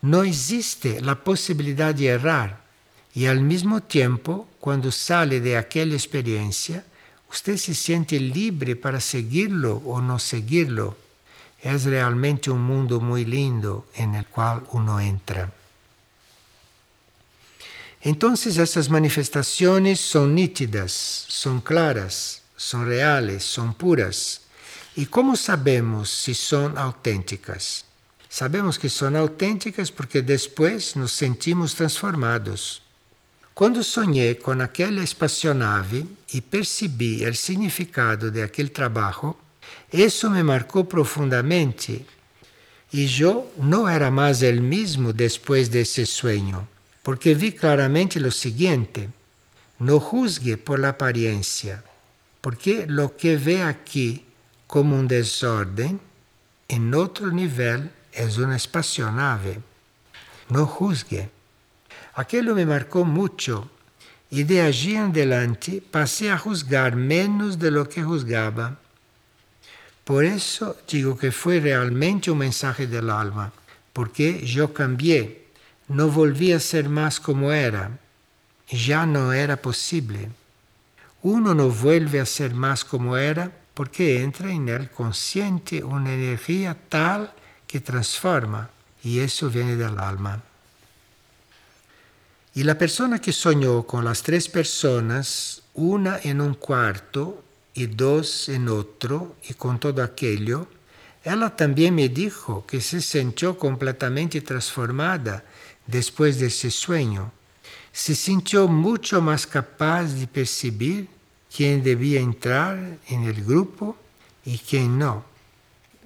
No 0.00 0.22
existe 0.22 1.00
la 1.00 1.16
posibilidad 1.16 1.94
de 1.94 2.06
errar 2.06 2.68
y 3.14 3.26
al 3.26 3.40
mismo 3.40 3.82
tiempo, 3.82 4.46
cuando 4.60 4.92
sale 4.92 5.40
de 5.40 5.56
aquella 5.56 5.94
experiencia, 5.94 6.84
usted 7.30 7.56
se 7.56 7.74
siente 7.74 8.20
libre 8.20 8.76
para 8.76 9.00
seguirlo 9.00 9.82
o 9.84 10.00
no 10.00 10.18
seguirlo. 10.20 10.96
Es 11.60 11.84
realmente 11.84 12.50
un 12.50 12.62
mundo 12.62 13.00
muy 13.00 13.24
lindo 13.24 13.88
en 13.94 14.14
el 14.14 14.26
cual 14.26 14.62
uno 14.70 15.00
entra. 15.00 15.52
Entonces 18.00 18.56
esas 18.58 18.88
manifestaciones 18.88 19.98
son 19.98 20.36
nítidas, 20.36 20.92
son 20.92 21.60
claras, 21.60 22.42
son 22.56 22.86
reales, 22.86 23.42
son 23.42 23.74
puras. 23.74 24.42
¿Y 24.94 25.06
cómo 25.06 25.34
sabemos 25.34 26.08
si 26.08 26.34
son 26.34 26.78
auténticas? 26.78 27.87
Sabemos 28.28 28.76
que 28.76 28.90
son 28.90 29.16
auténticas 29.16 29.90
porque 29.90 30.20
después 30.20 30.96
nos 30.96 31.12
sentimos 31.12 31.72
transformados. 31.74 32.82
Quando 33.54 33.82
sonhei 33.82 34.34
com 34.36 34.52
aquela 34.60 35.02
espaçonave 35.02 36.06
e 36.32 36.40
percebi 36.40 37.26
o 37.26 37.34
significado 37.34 38.30
de 38.30 38.42
aquele 38.42 38.68
trabalho, 38.68 39.34
isso 39.92 40.30
me 40.30 40.42
marcou 40.42 40.84
profundamente. 40.84 42.04
E 42.92 43.08
eu 43.20 43.50
não 43.56 43.88
era 43.88 44.10
mais 44.10 44.42
o 44.42 44.62
mesmo 44.62 45.12
depois 45.12 45.68
desse 45.68 46.06
sonho, 46.06 46.68
porque 47.02 47.34
vi 47.34 47.50
claramente 47.50 48.18
o 48.18 48.30
seguinte: 48.30 49.08
não 49.80 49.98
juzgue 49.98 50.56
por 50.56 50.78
la 50.78 50.90
aparência, 50.90 51.82
porque 52.40 52.86
lo 52.86 53.08
que 53.10 53.36
vê 53.36 53.62
aqui 53.62 54.24
como 54.66 54.94
um 54.94 55.04
desordem, 55.04 55.98
em 56.68 56.94
outro 56.94 57.32
nível 57.32 57.88
é 58.18 58.26
uma 58.44 58.56
espaçonave. 58.56 59.58
Não 60.50 60.66
juzgue. 60.66 61.28
Aquello 62.14 62.54
me 62.54 62.66
marcó 62.66 63.04
mucho 63.04 63.70
y 64.28 64.42
de 64.42 64.60
allí 64.60 64.96
en 64.96 65.10
adelante 65.10 65.80
pasé 65.80 66.30
a 66.30 66.38
juzgar 66.38 66.96
menos 66.96 67.58
de 67.58 67.70
lo 67.70 67.88
que 67.88 68.02
juzgaba. 68.02 68.76
Por 70.04 70.24
eso 70.24 70.76
digo 70.90 71.16
que 71.16 71.30
fue 71.30 71.60
realmente 71.60 72.30
un 72.30 72.38
mensaje 72.38 72.86
del 72.86 73.08
alma, 73.10 73.52
porque 73.92 74.44
yo 74.44 74.72
cambié, 74.72 75.46
no 75.88 76.10
volví 76.10 76.52
a 76.52 76.60
ser 76.60 76.88
más 76.88 77.20
como 77.20 77.52
era, 77.52 77.98
ya 78.68 79.06
no 79.06 79.32
era 79.32 79.56
posible. 79.56 80.30
Uno 81.22 81.54
no 81.54 81.68
vuelve 81.68 82.20
a 82.20 82.26
ser 82.26 82.54
más 82.54 82.84
como 82.84 83.16
era 83.16 83.50
porque 83.74 84.22
entra 84.22 84.50
en 84.50 84.68
el 84.68 84.90
consciente 84.90 85.84
una 85.84 86.12
energía 86.12 86.76
tal 86.88 87.32
que 87.68 87.80
transforma, 87.80 88.70
y 89.04 89.20
eso 89.20 89.48
viene 89.48 89.76
del 89.76 89.98
alma. 89.98 90.42
Y 92.54 92.64
la 92.64 92.76
persona 92.76 93.20
que 93.20 93.32
soñó 93.32 93.84
con 93.84 94.04
las 94.04 94.22
tres 94.22 94.48
personas, 94.48 95.62
una 95.74 96.18
en 96.24 96.40
un 96.40 96.54
cuarto 96.54 97.44
y 97.74 97.86
dos 97.86 98.48
en 98.48 98.68
otro, 98.68 99.36
y 99.48 99.54
con 99.54 99.78
todo 99.78 100.02
aquello, 100.02 100.66
ella 101.22 101.50
también 101.54 101.94
me 101.94 102.08
dijo 102.08 102.64
que 102.66 102.80
se 102.80 103.00
sintió 103.00 103.58
completamente 103.58 104.40
transformada 104.40 105.44
después 105.86 106.40
de 106.40 106.46
ese 106.46 106.70
sueño. 106.70 107.30
Se 107.92 108.14
sintió 108.14 108.66
mucho 108.66 109.20
más 109.20 109.46
capaz 109.46 110.04
de 110.14 110.26
percibir 110.26 111.08
quién 111.54 111.82
debía 111.82 112.20
entrar 112.20 112.98
en 113.08 113.24
el 113.24 113.44
grupo 113.44 113.96
y 114.44 114.58
quién 114.58 114.98
no. 114.98 115.27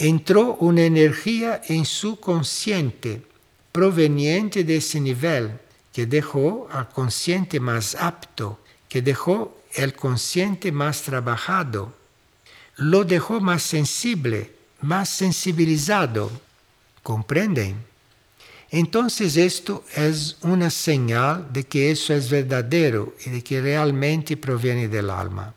Entró 0.02 0.56
una 0.56 0.82
energía 0.82 1.62
en 1.68 1.84
su 1.84 2.18
consciente 2.18 3.22
proveniente 3.70 4.64
de 4.64 4.78
ese 4.78 5.00
nivel 5.00 5.60
que 5.92 6.06
dejó 6.06 6.66
al 6.72 6.88
consciente 6.88 7.60
más 7.60 7.94
apto, 7.94 8.58
que 8.88 9.00
dejó 9.00 9.56
el 9.74 9.94
consciente 9.94 10.72
más 10.72 11.02
trabajado, 11.02 11.94
lo 12.78 13.04
dejó 13.04 13.40
más 13.40 13.62
sensible, 13.62 14.52
más 14.80 15.08
sensibilizado. 15.08 16.32
¿Comprenden? 17.04 17.76
Entonces 18.72 19.36
esto 19.36 19.84
es 19.94 20.36
una 20.40 20.70
señal 20.70 21.46
de 21.52 21.62
que 21.62 21.92
eso 21.92 22.12
es 22.12 22.28
verdadero 22.28 23.14
y 23.24 23.30
de 23.30 23.44
que 23.44 23.60
realmente 23.60 24.36
proviene 24.36 24.88
del 24.88 25.10
alma. 25.10 25.54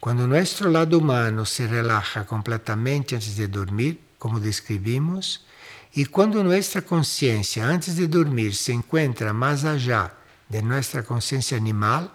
Cuando 0.00 0.26
nuestro 0.26 0.70
lado 0.70 0.96
humano 0.96 1.44
se 1.44 1.66
relaja 1.66 2.24
completamente 2.24 3.14
antes 3.14 3.36
de 3.36 3.48
dormir, 3.48 4.00
como 4.18 4.40
describimos, 4.40 5.44
y 5.92 6.06
cuando 6.06 6.42
nuestra 6.42 6.80
conciencia 6.80 7.68
antes 7.68 7.96
de 7.96 8.08
dormir 8.08 8.54
se 8.54 8.72
encuentra 8.72 9.34
más 9.34 9.64
allá 9.64 10.14
de 10.48 10.62
nuestra 10.62 11.02
conciencia 11.02 11.58
animal, 11.58 12.10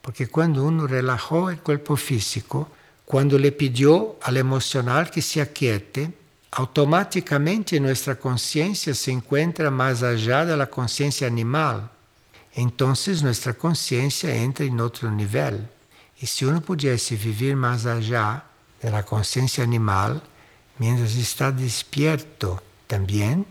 porque 0.00 0.28
cuando 0.28 0.64
uno 0.64 0.86
relajó 0.86 1.50
el 1.50 1.58
cuerpo 1.58 1.96
físico, 1.96 2.70
cuando 3.04 3.38
le 3.38 3.52
pidió 3.52 4.16
al 4.22 4.38
emocional 4.38 5.10
que 5.10 5.20
se 5.20 5.42
aquiete, 5.42 6.14
automáticamente 6.52 7.78
nuestra 7.78 8.14
conciencia 8.14 8.94
se 8.94 9.10
encuentra 9.10 9.70
más 9.70 10.02
allá 10.02 10.46
de 10.46 10.56
la 10.56 10.66
conciencia 10.66 11.26
animal. 11.26 11.90
Entonces 12.54 13.22
nuestra 13.22 13.52
conciencia 13.52 14.34
entra 14.34 14.64
en 14.64 14.80
otro 14.80 15.10
nivel. 15.10 15.68
Y 16.22 16.26
si 16.26 16.44
uno 16.44 16.60
pudiese 16.60 17.16
vivir 17.16 17.56
más 17.56 17.84
allá 17.84 18.44
de 18.80 18.90
la 18.92 19.02
conciencia 19.02 19.64
animal, 19.64 20.22
mientras 20.78 21.16
está 21.16 21.50
despierto, 21.50 22.62
también, 22.86 23.44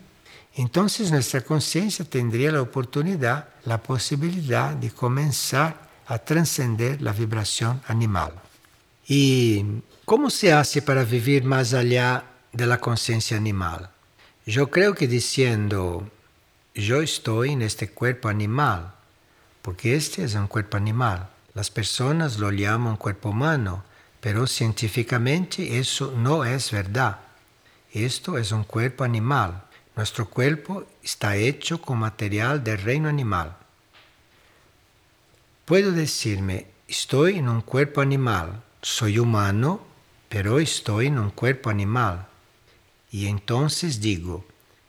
entonces 0.56 1.12
nuestra 1.12 1.42
conciencia 1.42 2.06
tendría 2.06 2.50
la 2.52 2.62
oportunidad, 2.62 3.50
la 3.66 3.84
posibilidad 3.84 4.74
de 4.74 4.90
comenzar 4.92 5.90
a 6.08 6.18
trascender 6.20 7.02
la 7.02 7.12
vibración 7.12 7.82
animal. 7.88 8.32
¿Y 9.06 9.66
cómo 10.06 10.30
se 10.30 10.54
hace 10.54 10.82
para 10.82 11.04
vivir 11.04 11.44
más 11.44 11.74
allá 11.74 12.24
de 12.54 12.68
la 12.68 12.80
conciencia 12.80 13.36
animal? 13.36 13.90
Yo 14.46 14.72
creo 14.72 14.96
que 14.96 15.10
diciendo, 15.10 16.10
yo 16.74 17.02
estoy 17.02 17.52
en 17.52 17.64
este 17.64 17.90
cuerpo 17.90 18.30
animal, 18.30 18.94
porque 19.62 19.96
este 19.96 20.24
es 20.24 20.36
un 20.36 20.48
cuerpo 20.48 20.78
animal. 20.78 21.31
Las 21.54 21.70
personas 21.70 22.40
lo 22.40 22.52
llaman 22.52 22.96
cuerpo 22.96 23.30
humano, 23.30 23.84
pero 24.22 24.48
científicamente 24.48 25.80
eso 25.80 26.14
no 26.16 26.46
es 26.46 26.72
verdad. 26.72 27.20
Esto 27.92 28.38
es 28.38 28.54
un 28.54 28.64
cuerpo 28.64 29.04
animal. 29.04 29.64
Nuestro 29.96 30.30
cuerpo 30.30 30.86
está 31.04 31.36
hecho 31.36 31.82
con 31.82 31.98
material 32.00 32.64
del 32.64 32.78
reino 32.78 33.10
animal. 33.10 33.58
Puedo 35.66 35.92
decirme, 35.92 36.68
estoy 36.88 37.40
en 37.40 37.50
un 37.50 37.62
cuerpo 37.62 38.00
animal, 38.00 38.64
soy 38.82 39.20
humano, 39.20 39.82
pero 40.30 40.60
estoy 40.60 41.08
en 41.08 41.20
un 41.20 41.32
cuerpo 41.32 41.70
animal. 41.70 42.28
Y 43.12 43.28
entonces 43.28 44.00
digo, 44.00 44.46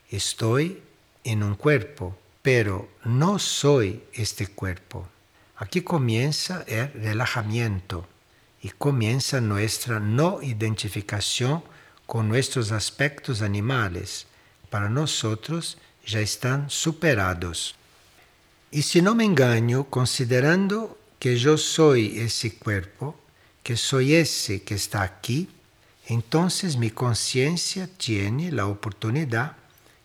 estoy 0.09 0.81
en 1.25 1.43
un 1.43 1.55
cuerpo, 1.55 2.17
pero 2.41 2.87
no 3.03 3.37
soy 3.37 4.03
este 4.13 4.47
cuerpo. 4.47 5.09
Aquí 5.63 5.79
comienza 5.79 6.65
el 6.67 6.91
relajamiento 6.91 8.05
y 8.61 8.71
comienza 8.71 9.39
nuestra 9.39 10.01
no 10.01 10.41
identificación 10.41 11.63
con 12.05 12.27
nuestros 12.27 12.73
aspectos 12.73 13.41
animales. 13.41 14.27
Para 14.69 14.89
nosotros 14.89 15.77
ya 16.05 16.19
están 16.19 16.69
superados. 16.69 17.75
Y 18.71 18.81
si 18.81 19.01
no 19.01 19.15
me 19.15 19.23
engaño, 19.23 19.85
considerando 19.85 20.97
que 21.17 21.37
yo 21.37 21.57
soy 21.57 22.19
ese 22.19 22.57
cuerpo, 22.57 23.17
que 23.63 23.77
soy 23.77 24.15
ese 24.15 24.63
que 24.63 24.75
está 24.75 25.01
aquí, 25.01 25.47
entonces 26.07 26.75
mi 26.75 26.89
conciencia 26.89 27.87
tiene 27.87 28.51
la 28.51 28.67
oportunidad, 28.67 29.55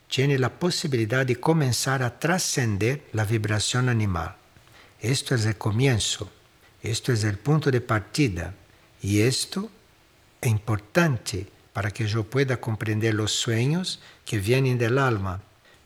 tiene 0.07 0.39
la 0.39 0.51
posibilidad 0.61 1.27
de 1.27 1.41
comenzar 1.41 2.05
a 2.05 2.21
trascender 2.21 3.09
la 3.13 3.25
vibración 3.25 3.89
animal. 3.89 4.38
Esto 5.01 5.35
es 5.35 5.47
el 5.47 5.57
comienzo, 5.57 6.29
esto 6.83 7.13
es 7.13 7.25
el 7.25 7.39
punto 7.39 7.71
de 7.71 7.81
partida 7.81 8.55
y 9.01 9.21
esto 9.21 9.71
es 10.41 10.51
importante 10.51 11.47
para 11.73 11.91
que 11.93 12.07
yo 12.07 12.25
pueda 12.25 12.61
comprender 12.61 13.15
los 13.15 13.33
sueños 13.33 14.01
que 14.25 14.39
vienen 14.39 14.79
del 14.79 14.99
alma, 14.99 15.41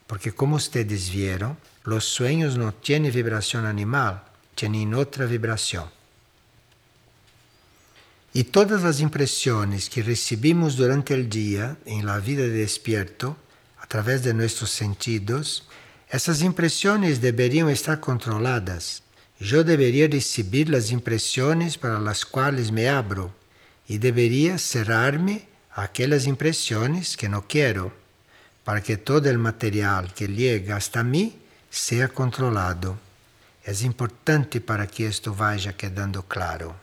porque 0.07 0.31
como 0.31 0.55
ustedes 0.55 1.11
vieron, 1.11 1.57
los 1.83 2.05
sueños 2.05 2.57
no 2.57 2.73
tienen 2.73 3.13
vibración 3.13 3.65
animal, 3.65 4.23
tienen 4.55 4.95
otra 4.95 5.25
vibración. 5.25 5.89
Y 8.33 8.45
todas 8.45 8.81
las 8.81 8.99
impresiones 8.99 9.89
que 9.89 10.01
recibimos 10.01 10.75
durante 10.75 11.13
el 11.13 11.29
día 11.29 11.77
en 11.85 12.07
la 12.07 12.17
vida 12.17 12.41
de 12.41 12.49
despierto, 12.49 13.37
a 13.79 13.85
través 13.85 14.23
de 14.23 14.33
nuestros 14.33 14.71
sentidos, 14.71 15.67
esas 16.09 16.41
impresiones 16.41 17.21
deberían 17.21 17.69
estar 17.69 17.99
controladas. 17.99 19.02
Yo 19.43 19.65
debería 19.65 20.07
recibir 20.07 20.69
las 20.69 20.89
impresiones 20.89 21.77
para 21.77 21.99
las 21.99 22.25
cuales 22.25 22.71
me 22.71 22.87
abro 22.87 23.33
y 23.85 23.97
debería 23.97 24.57
cerrarme 24.57 25.49
a 25.75 25.83
aquellas 25.83 26.27
impresiones 26.27 27.17
que 27.17 27.27
no 27.27 27.45
quiero, 27.45 27.91
para 28.63 28.81
que 28.81 28.95
todo 28.95 29.29
el 29.29 29.37
material 29.37 30.13
que 30.13 30.29
llega 30.29 30.77
hasta 30.77 31.03
mí 31.03 31.35
sea 31.69 32.07
controlado. 32.07 32.97
Es 33.65 33.83
importante 33.83 34.61
para 34.61 34.87
que 34.87 35.07
esto 35.07 35.33
vaya 35.33 35.73
quedando 35.73 36.23
claro. 36.23 36.73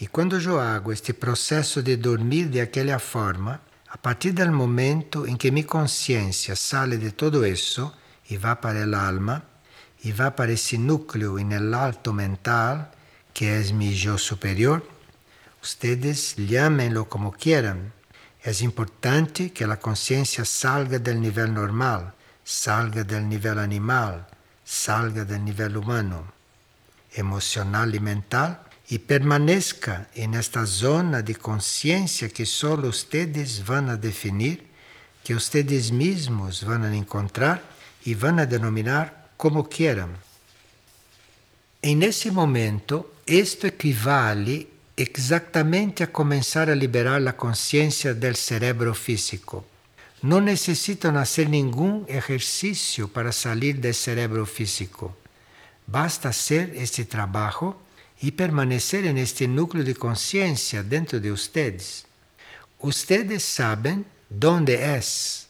E 0.00 0.06
quando 0.06 0.40
eu 0.40 0.58
hago 0.58 0.90
este 0.90 1.12
processo 1.12 1.82
de 1.82 1.98
dormir 1.98 2.48
de 2.48 2.62
aquela 2.62 2.98
forma, 2.98 3.60
a 3.90 3.98
partir 3.98 4.32
do 4.32 4.50
momento 4.50 5.26
em 5.26 5.36
que 5.36 5.50
minha 5.50 5.66
consciência 5.66 6.56
sale 6.56 6.96
de 6.96 7.10
todo 7.12 7.46
isso 7.46 7.92
e 8.30 8.38
vai 8.38 8.56
para 8.56 8.88
o 8.88 8.96
alma, 8.96 9.44
e 10.02 10.12
vai 10.12 10.30
para 10.30 10.52
esse 10.52 10.78
núcleo 10.78 11.38
no 11.38 11.76
alto 11.76 12.12
mental, 12.12 12.90
que 13.34 13.46
é 13.46 13.62
meu 13.72 13.92
eu 13.92 14.18
superior, 14.18 14.82
ustedes 15.62 16.34
llámenlo 16.36 17.06
como 17.06 17.32
quieran. 17.32 17.92
É 18.42 18.50
importante 18.64 19.50
que 19.50 19.64
a 19.64 19.76
consciência 19.76 20.44
salga 20.44 20.98
do 20.98 21.12
nível 21.12 21.48
normal, 21.48 22.14
salga 22.42 23.04
do 23.04 23.20
nível 23.20 23.58
animal, 23.58 24.26
salga 24.64 25.24
do 25.26 25.36
nível 25.38 25.78
humano, 25.78 26.26
emocional 27.14 27.94
e 27.94 28.00
mental 28.00 28.64
y 28.88 28.98
permanezca 28.98 30.08
en 30.14 30.34
esta 30.34 30.64
zona 30.64 31.22
de 31.22 31.36
conciencia 31.36 32.28
que 32.30 32.46
ustedes 32.88 33.64
van 33.64 33.90
a 33.90 33.96
definir, 33.96 34.66
que 35.22 35.34
mismos 35.92 36.64
van 36.64 36.84
a 36.84 36.96
encontrar 36.96 37.62
van 38.14 38.40
a 38.40 38.46
denominar 38.46 39.19
como 39.40 39.66
quieran. 39.70 40.18
En 41.80 42.02
ese 42.02 42.30
momento, 42.30 43.14
esto 43.24 43.66
equivale 43.66 44.68
exactamente 44.98 46.04
a 46.04 46.12
comenzar 46.12 46.68
a 46.68 46.74
liberar 46.74 47.22
la 47.22 47.38
conciencia 47.38 48.12
del 48.12 48.36
cerebro 48.36 48.94
físico. 48.94 49.64
No 50.20 50.42
necesitan 50.42 51.16
hacer 51.16 51.48
ningún 51.48 52.04
ejercicio 52.06 53.08
para 53.08 53.32
salir 53.32 53.80
del 53.80 53.94
cerebro 53.94 54.44
físico. 54.44 55.16
Basta 55.86 56.28
hacer 56.28 56.74
este 56.76 57.06
trabajo 57.06 57.80
y 58.20 58.32
permanecer 58.32 59.06
en 59.06 59.16
este 59.16 59.48
núcleo 59.48 59.84
de 59.84 59.94
conciencia 59.94 60.82
dentro 60.82 61.18
de 61.18 61.32
ustedes. 61.32 62.04
Ustedes 62.78 63.42
saben 63.42 64.04
dónde 64.28 64.98
es, 64.98 65.46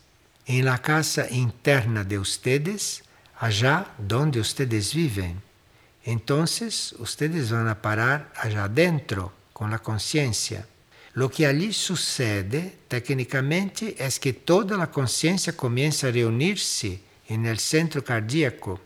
en 0.46 0.64
la 0.64 0.78
casa 0.78 1.28
interna 1.28 2.04
de 2.04 2.20
ustedes, 2.20 3.02
allá 3.40 3.86
donde 3.96 4.38
ustedes 4.38 4.94
viven. 4.94 5.40
Entonces, 6.04 6.94
ustedes 6.98 7.50
van 7.50 7.68
a 7.68 7.80
parar 7.80 8.30
allá 8.36 8.64
adentro 8.64 9.32
con 9.54 9.70
la 9.70 9.78
conciencia. 9.78 10.66
Lo 11.14 11.30
que 11.30 11.46
allí 11.46 11.72
sucede 11.72 12.78
técnicamente 12.86 13.96
es 13.98 14.20
que 14.20 14.34
toda 14.34 14.76
la 14.76 14.90
conciencia 14.90 15.54
comienza 15.56 16.08
a 16.08 16.10
reunirse 16.10 17.00
en 17.28 17.46
el 17.46 17.58
centro 17.58 18.04
cardíaco. 18.04 18.78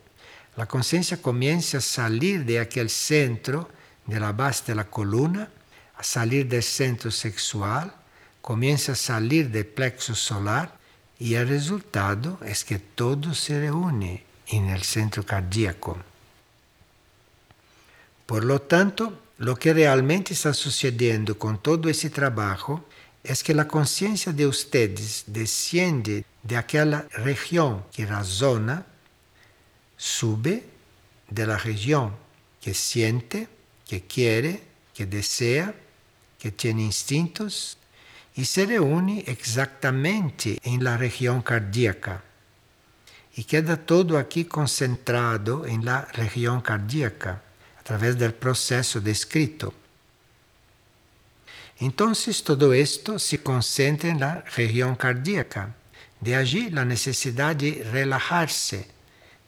La 0.57 0.67
conciencia 0.67 1.21
comienza 1.21 1.79
a 1.79 1.81
salir 1.81 2.45
de 2.45 2.61
aquel 2.61 2.91
centro 2.91 3.69
de 4.07 4.21
la 4.21 4.33
base 4.33 4.63
de 4.67 4.77
la 4.77 4.85
columna, 4.85 5.51
a 5.97 6.03
salir 6.05 6.47
del 6.47 6.63
centro 6.63 7.11
sexual, 7.11 7.93
comienza 8.41 8.93
a 8.93 8.97
salir 8.97 9.51
del 9.51 9.67
plexo 9.67 10.15
solar 10.15 10.79
y 11.19 11.35
el 11.35 11.49
resultado 11.49 12.39
es 12.45 12.65
que 12.65 12.79
todo 12.79 13.35
se 13.35 13.59
reúne 13.59 14.34
en 14.49 14.69
el 14.71 14.83
centro 14.83 15.25
cardíaco. 15.25 15.97
Por 18.27 18.45
lo 18.45 18.61
tanto, 18.61 19.21
lo 19.39 19.57
que 19.57 19.75
realmente 19.75 20.33
está 20.33 20.55
sucediendo 20.55 21.39
con 21.39 21.63
todo 21.63 21.89
ese 21.89 22.11
trabajo 22.11 22.85
es 23.23 23.43
que 23.43 23.55
la 23.55 23.67
conciencia 23.67 24.33
de 24.33 24.47
ustedes 24.47 25.25
desciende 25.27 26.25
de 26.43 26.57
aquella 26.57 27.07
región 27.13 27.85
que 27.93 28.07
razona, 28.07 28.87
sube 29.97 30.65
de 31.31 31.47
la 31.47 31.57
región 31.57 32.15
que 32.61 32.75
siente, 32.75 33.49
que 33.87 34.03
quiere, 34.03 34.63
que 34.95 35.07
desea, 35.07 35.75
que 36.39 36.53
tiene 36.53 36.83
instintos 36.83 37.79
y 38.37 38.45
se 38.45 38.67
reúne 38.67 39.25
exactamente 39.27 40.59
en 40.63 40.85
la 40.85 40.97
región 40.97 41.43
cardíaca. 41.43 42.23
Y 43.37 43.45
queda 43.45 43.77
todo 43.77 44.19
aquí 44.19 44.45
concentrado 44.45 45.67
en 45.67 45.85
la 45.85 46.03
región 46.13 46.61
cardíaca 46.61 47.43
a 47.79 47.83
través 47.83 48.17
del 48.19 48.33
proceso 48.33 49.01
descrito. 49.01 49.75
Entonces 51.81 52.45
todo 52.45 52.73
esto 52.73 53.19
se 53.19 53.43
concentra 53.43 54.09
en 54.09 54.21
la 54.21 54.43
región 54.57 54.95
cardíaca. 54.95 55.75
De 56.21 56.37
allí 56.37 56.71
la 56.71 56.85
necesidad 56.85 57.57
de 57.57 57.87
relajarse, 57.91 58.87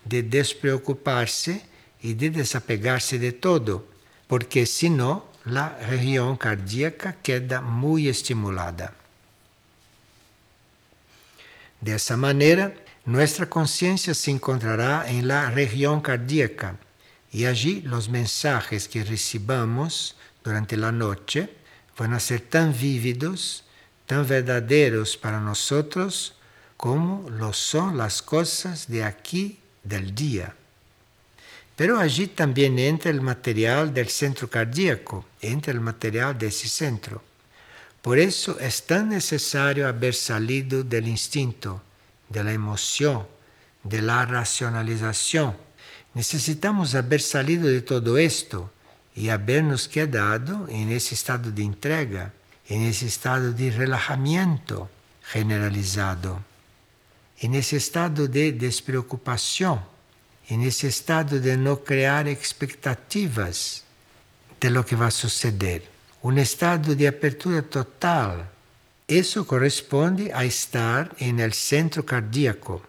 de 0.04 0.22
despreocuparse 0.22 1.64
y 2.02 2.14
de 2.14 2.30
desapegarse 2.30 3.18
de 3.18 3.32
todo 3.32 3.96
porque 4.28 4.66
senão 4.66 5.22
a 5.44 5.68
região 5.68 6.36
cardíaca 6.36 7.16
queda 7.22 7.62
muito 7.62 8.08
estimulada. 8.08 8.92
Dessa 11.80 12.16
maneira, 12.16 12.74
nossa 13.06 13.46
consciência 13.46 14.12
se 14.14 14.32
encontrará 14.32 15.04
em 15.08 15.22
la 15.22 15.48
região 15.48 16.00
cardíaca 16.00 16.76
e 17.32 17.46
allí 17.46 17.86
os 17.86 18.08
mensajes 18.08 18.86
que 18.86 18.98
recibamos 18.98 20.16
durante 20.42 20.74
a 20.74 20.90
noite 20.90 21.48
vão 21.96 22.18
ser 22.18 22.40
tão 22.40 22.72
vívidos, 22.72 23.62
tão 24.06 24.24
verdadeiros 24.24 25.14
para 25.14 25.38
nós 25.38 25.72
como 26.76 27.28
lo 27.30 27.52
são 27.52 28.00
as 28.00 28.20
coisas 28.20 28.86
de 28.86 29.02
aqui 29.02 29.58
del 29.84 30.12
dia. 30.12 30.54
Pero 31.76 31.98
allí 31.98 32.26
también 32.26 32.78
entra 32.78 33.10
el 33.10 33.20
material 33.20 33.92
del 33.92 34.08
centro 34.08 34.48
cardíaco, 34.48 35.26
entra 35.40 35.72
el 35.72 35.80
material 35.80 36.36
de 36.36 36.48
ese 36.48 36.68
centro. 36.68 37.22
Por 38.02 38.18
eso 38.18 38.58
es 38.58 38.86
tan 38.86 39.10
necesario 39.10 39.86
haber 39.86 40.14
salido 40.14 40.82
del 40.82 41.06
instinto, 41.08 41.82
de 42.28 42.44
la 42.44 42.52
emoción, 42.52 43.26
de 43.82 44.02
la 44.02 44.24
racionalización. 44.26 45.56
Necesitamos 46.14 46.94
haber 46.94 47.20
salido 47.20 47.68
de 47.68 47.82
todo 47.82 48.18
esto 48.18 48.70
y 49.14 49.28
habernos 49.28 49.88
quedado 49.88 50.66
en 50.68 50.90
ese 50.90 51.14
estado 51.14 51.50
de 51.50 51.62
entrega, 51.62 52.32
en 52.68 52.82
ese 52.82 53.06
estado 53.06 53.52
de 53.52 53.70
relajamiento 53.70 54.90
generalizado, 55.22 56.42
en 57.38 57.54
ese 57.54 57.76
estado 57.76 58.28
de 58.28 58.52
despreocupación 58.52 59.80
e 60.48 60.56
nesse 60.56 60.86
estado 60.86 61.40
de 61.40 61.56
não 61.56 61.76
criar 61.76 62.26
expectativas 62.26 63.82
de 64.60 64.70
lo 64.70 64.84
que 64.84 64.94
vai 64.94 65.10
suceder. 65.10 65.82
Um 66.22 66.38
estado 66.38 66.94
de 66.94 67.06
apertura 67.06 67.62
total. 67.62 68.46
Isso 69.08 69.44
corresponde 69.44 70.32
a 70.32 70.44
estar 70.44 71.14
en 71.20 71.38
el 71.38 71.52
centro 71.52 72.04
cardíaco. 72.04 72.82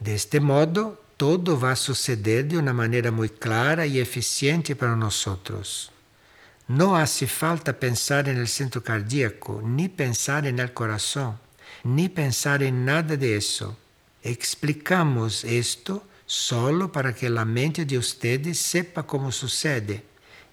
De 0.00 0.14
este 0.16 0.40
modo, 0.40 0.98
todo 1.16 1.56
vai 1.56 1.76
suceder 1.76 2.42
de 2.48 2.56
uma 2.56 2.72
maneira 2.72 3.12
muito 3.12 3.38
clara 3.38 3.86
e 3.86 4.00
eficiente 4.00 4.74
para 4.74 4.96
nós. 4.96 5.24
No 6.68 6.96
hace 6.96 7.28
falta 7.28 7.72
pensar 7.72 8.26
en 8.26 8.38
el 8.38 8.48
centro 8.48 8.82
cardíaco, 8.82 9.62
ni 9.62 9.88
pensar 9.88 10.44
en 10.46 10.58
el 10.58 10.72
corazón, 10.72 11.38
ni 11.84 12.08
pensar 12.08 12.60
en 12.60 12.84
nada 12.84 13.16
de 13.16 13.36
eso. 13.36 13.76
Explicamos 14.24 15.44
esto 15.44 16.02
solo 16.26 16.90
para 16.90 17.14
que 17.14 17.30
la 17.30 17.44
mente 17.44 17.84
de 17.84 17.98
ustedes 17.98 18.58
sepa 18.58 19.04
cómo 19.04 19.30
sucede 19.30 20.02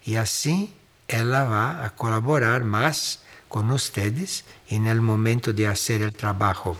y 0.06 0.14
así 0.14 0.72
ella 1.08 1.42
va 1.42 1.84
a 1.84 1.90
colaborar 1.96 2.62
más 2.62 3.24
con 3.54 3.70
ustedes 3.70 4.42
en 4.68 4.88
el 4.88 5.00
momento 5.00 5.52
de 5.52 5.68
hacer 5.68 6.02
el 6.02 6.12
trabajo. 6.12 6.76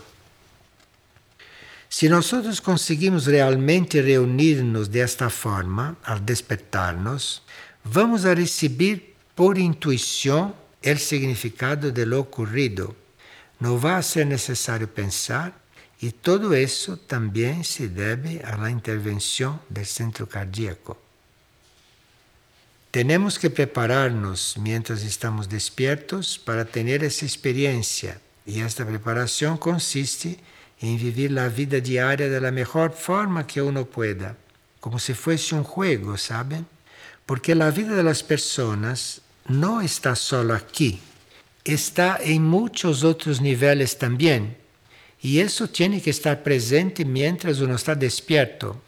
Si 1.87 2.09
nosotros 2.09 2.59
conseguimos 2.59 3.27
realmente 3.27 4.01
reunirnos 4.01 4.91
de 4.91 4.99
esta 4.99 5.29
forma 5.29 5.95
al 6.03 6.25
despertarnos, 6.25 7.43
vamos 7.85 8.25
a 8.25 8.35
recibir 8.35 9.15
por 9.35 9.57
intuição 9.57 10.53
o 10.83 10.97
significado 10.97 11.93
de 11.93 12.05
lo 12.05 12.19
ocurrido. 12.19 12.93
Não 13.57 13.77
vai 13.77 14.03
ser 14.03 14.25
necessário 14.25 14.89
pensar 14.89 15.53
e 16.01 16.11
todo 16.11 16.53
isso 16.53 16.97
também 16.97 17.63
se 17.63 17.87
deve 17.87 18.41
à 18.43 18.57
la 18.57 18.69
intervenção 18.69 19.61
do 19.69 19.85
centro 19.85 20.27
cardíaco. 20.27 21.04
Temos 22.95 23.37
que 23.37 23.49
preparar-nos 23.49 24.55
mientras 24.55 25.03
estamos 25.03 25.49
despiertos 25.49 26.37
para 26.37 26.63
ter 26.63 27.03
essa 27.03 27.25
experiência 27.25 28.21
e 28.47 28.61
esta 28.61 28.85
preparação 28.85 29.57
consiste 29.57 30.39
em 30.81 30.95
viver 30.95 31.37
a 31.37 31.49
vida 31.49 31.81
diária 31.81 32.29
da 32.39 32.51
melhor 32.51 32.93
forma 32.93 33.43
que 33.43 33.59
uno 33.59 33.85
pueda, 33.85 34.37
como 34.79 34.97
se 34.97 35.13
fosse 35.13 35.53
um 35.53 35.61
jogo, 35.61 36.17
¿saben? 36.17 36.65
Porque 37.25 37.51
a 37.51 37.69
vida 37.69 38.01
das 38.01 38.23
pessoas 38.23 39.19
no 39.49 39.81
está 39.81 40.15
solo 40.15 40.53
aquí, 40.53 41.01
está 41.65 42.17
en 42.23 42.43
muchos 42.43 43.03
otros 43.03 43.41
niveles 43.41 43.97
también. 43.97 44.55
Y 45.21 45.39
eso 45.39 45.67
tiene 45.67 45.99
que 45.99 46.11
estar 46.11 46.43
presente 46.43 47.03
mientras 47.03 47.59
uno 47.59 47.75
está 47.75 47.93
despierto. 47.93 48.81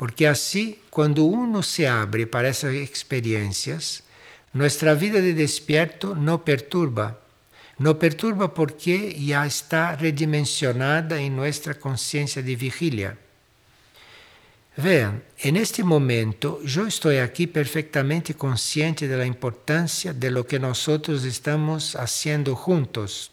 Porque 0.00 0.26
así, 0.26 0.80
cuando 0.88 1.24
uno 1.24 1.62
se 1.62 1.86
abre 1.86 2.26
para 2.26 2.48
esas 2.48 2.72
experiencias, 2.72 4.02
nuestra 4.54 4.94
vida 4.94 5.20
de 5.20 5.34
despierto 5.34 6.14
no 6.14 6.42
perturba. 6.42 7.20
No 7.76 7.98
perturba 7.98 8.54
porque 8.54 9.14
ya 9.14 9.44
está 9.44 9.96
redimensionada 9.96 11.20
en 11.20 11.36
nuestra 11.36 11.74
conciencia 11.74 12.40
de 12.40 12.56
vigilia. 12.56 13.18
Vean, 14.78 15.22
en 15.36 15.58
este 15.58 15.84
momento 15.84 16.62
yo 16.64 16.86
estoy 16.86 17.18
aquí 17.18 17.46
perfectamente 17.46 18.32
consciente 18.32 19.06
de 19.06 19.18
la 19.18 19.26
importancia 19.26 20.14
de 20.14 20.30
lo 20.30 20.46
que 20.46 20.58
nosotros 20.58 21.24
estamos 21.24 21.94
haciendo 21.94 22.56
juntos. 22.56 23.32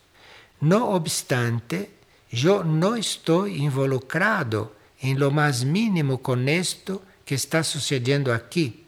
No 0.59 0.89
obstante, 0.89 1.91
yo 2.30 2.65
no 2.65 2.97
estoy 2.97 3.55
involucrado 3.55 4.76
en 5.02 5.20
lo 5.20 5.32
más 5.32 5.66
mínimo 5.66 6.22
con 6.22 6.50
esto 6.50 7.04
que 7.26 7.36
está 7.36 7.64
sucediendo 7.64 8.34
aquí. 8.34 8.84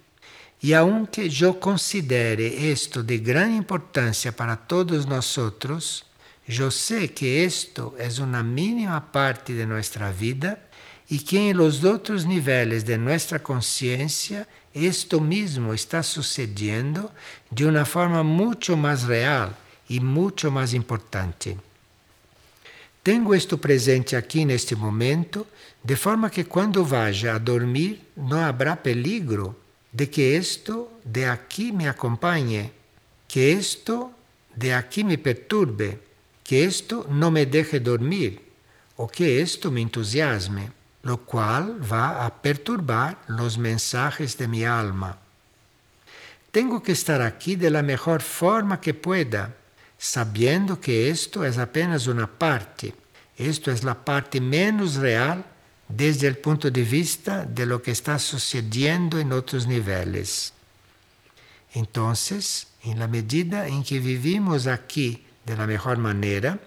Y 0.62 0.74
aunque 0.74 1.30
yo 1.30 1.60
considere 1.60 2.72
esto 2.72 3.02
de 3.02 3.20
gran 3.20 3.56
importancia 3.56 4.36
para 4.36 4.56
todos 4.58 5.08
nosotros, 5.08 6.06
yo 6.48 6.72
sé 6.72 7.14
que 7.14 7.46
esto 7.46 7.96
es 7.98 8.20
una 8.20 8.44
mínima 8.44 9.12
parte 9.12 9.54
de 9.54 9.66
nuestra 9.66 10.12
vida 10.12 10.60
e 11.10 11.18
que 11.18 11.38
em 11.38 11.54
los 11.54 11.84
outros 11.84 12.24
níveis 12.24 12.84
de 12.84 12.96
nossa 12.98 13.40
consciência 13.40 14.48
esto 14.74 15.20
mesmo 15.20 15.74
está 15.74 16.04
sucedendo 16.04 17.10
de 17.52 17.66
uma 17.66 17.84
forma 17.84 18.24
muito 18.24 18.78
mais 18.78 19.04
real 19.04 19.52
e 19.90 20.00
muito 20.00 20.52
mais 20.52 20.74
importante. 20.74 21.58
Tenho 23.04 23.34
isto 23.34 23.58
presente 23.58 24.16
aqui 24.16 24.46
neste 24.46 24.76
momento, 24.76 25.48
de 25.84 25.96
forma 25.96 26.30
que 26.30 26.44
quando 26.44 26.84
vaya 26.84 27.36
a 27.36 27.38
dormir 27.38 28.02
não 28.16 28.40
haverá 28.40 28.76
peligro 28.76 29.56
de 29.92 30.06
que 30.08 30.22
isto 30.22 30.88
de 31.04 31.26
aqui 31.26 31.72
me 31.72 31.88
acompanhe, 31.88 32.72
que 33.28 33.40
isto 33.40 34.12
de 34.56 34.74
aqui 34.74 35.04
me 35.04 35.18
perturbe, 35.18 36.00
que 36.44 36.58
isto 36.58 37.06
não 37.10 37.32
me 37.32 37.46
deje 37.46 37.80
dormir, 37.80 38.42
ou 38.98 39.08
que 39.08 39.24
isto 39.24 39.72
me 39.72 39.82
entusiasme 39.82 40.80
lo 41.04 41.18
cual 41.18 41.80
va 41.80 42.26
a 42.26 42.30
perturbar 42.30 43.18
los 43.28 43.58
mensajes 43.58 44.38
de 44.38 44.48
mi 44.48 44.66
alma. 44.66 45.18
Tengo 46.52 46.82
que 46.82 46.92
estar 46.92 47.22
aquí 47.22 47.56
de 47.56 47.70
la 47.70 47.84
mejor 47.84 48.22
forma 48.22 48.82
que 48.82 48.94
pueda, 48.94 49.56
sabiendo 50.00 50.82
que 50.82 51.12
esto 51.12 51.46
es 51.46 51.60
apenas 51.60 52.08
una 52.08 52.26
parte, 52.26 52.96
esto 53.38 53.70
es 53.70 53.84
la 53.84 53.94
parte 53.94 54.42
menos 54.42 54.96
real 54.96 55.46
desde 55.88 56.28
el 56.28 56.38
punto 56.38 56.72
de 56.72 56.84
vista 56.84 57.46
de 57.46 57.68
lo 57.68 57.82
que 57.84 57.92
está 57.92 58.18
sucediendo 58.18 59.20
en 59.20 59.32
otros 59.32 59.68
niveles. 59.68 60.54
Entonces, 61.76 62.68
en 62.84 62.98
la 62.98 63.08
medida 63.08 63.68
en 63.68 63.84
que 63.84 64.00
vivimos 64.00 64.66
aquí 64.66 65.24
de 65.46 65.56
la 65.56 65.68
mejor 65.68 66.00
manera, 66.00 66.60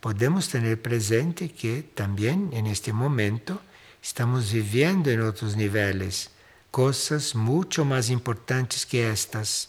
podemos 0.00 0.48
tener 0.48 0.82
presente 0.82 1.50
que 1.50 1.82
también 1.94 2.50
en 2.52 2.66
este 2.66 2.92
momento 2.92 3.60
Estamos 4.02 4.50
vivendo 4.50 5.10
em 5.10 5.20
outros 5.20 5.54
níveis 5.54 6.30
coisas 6.70 7.34
muito 7.34 7.84
mais 7.84 8.08
importantes 8.08 8.82
que 8.82 8.96
estas. 8.96 9.68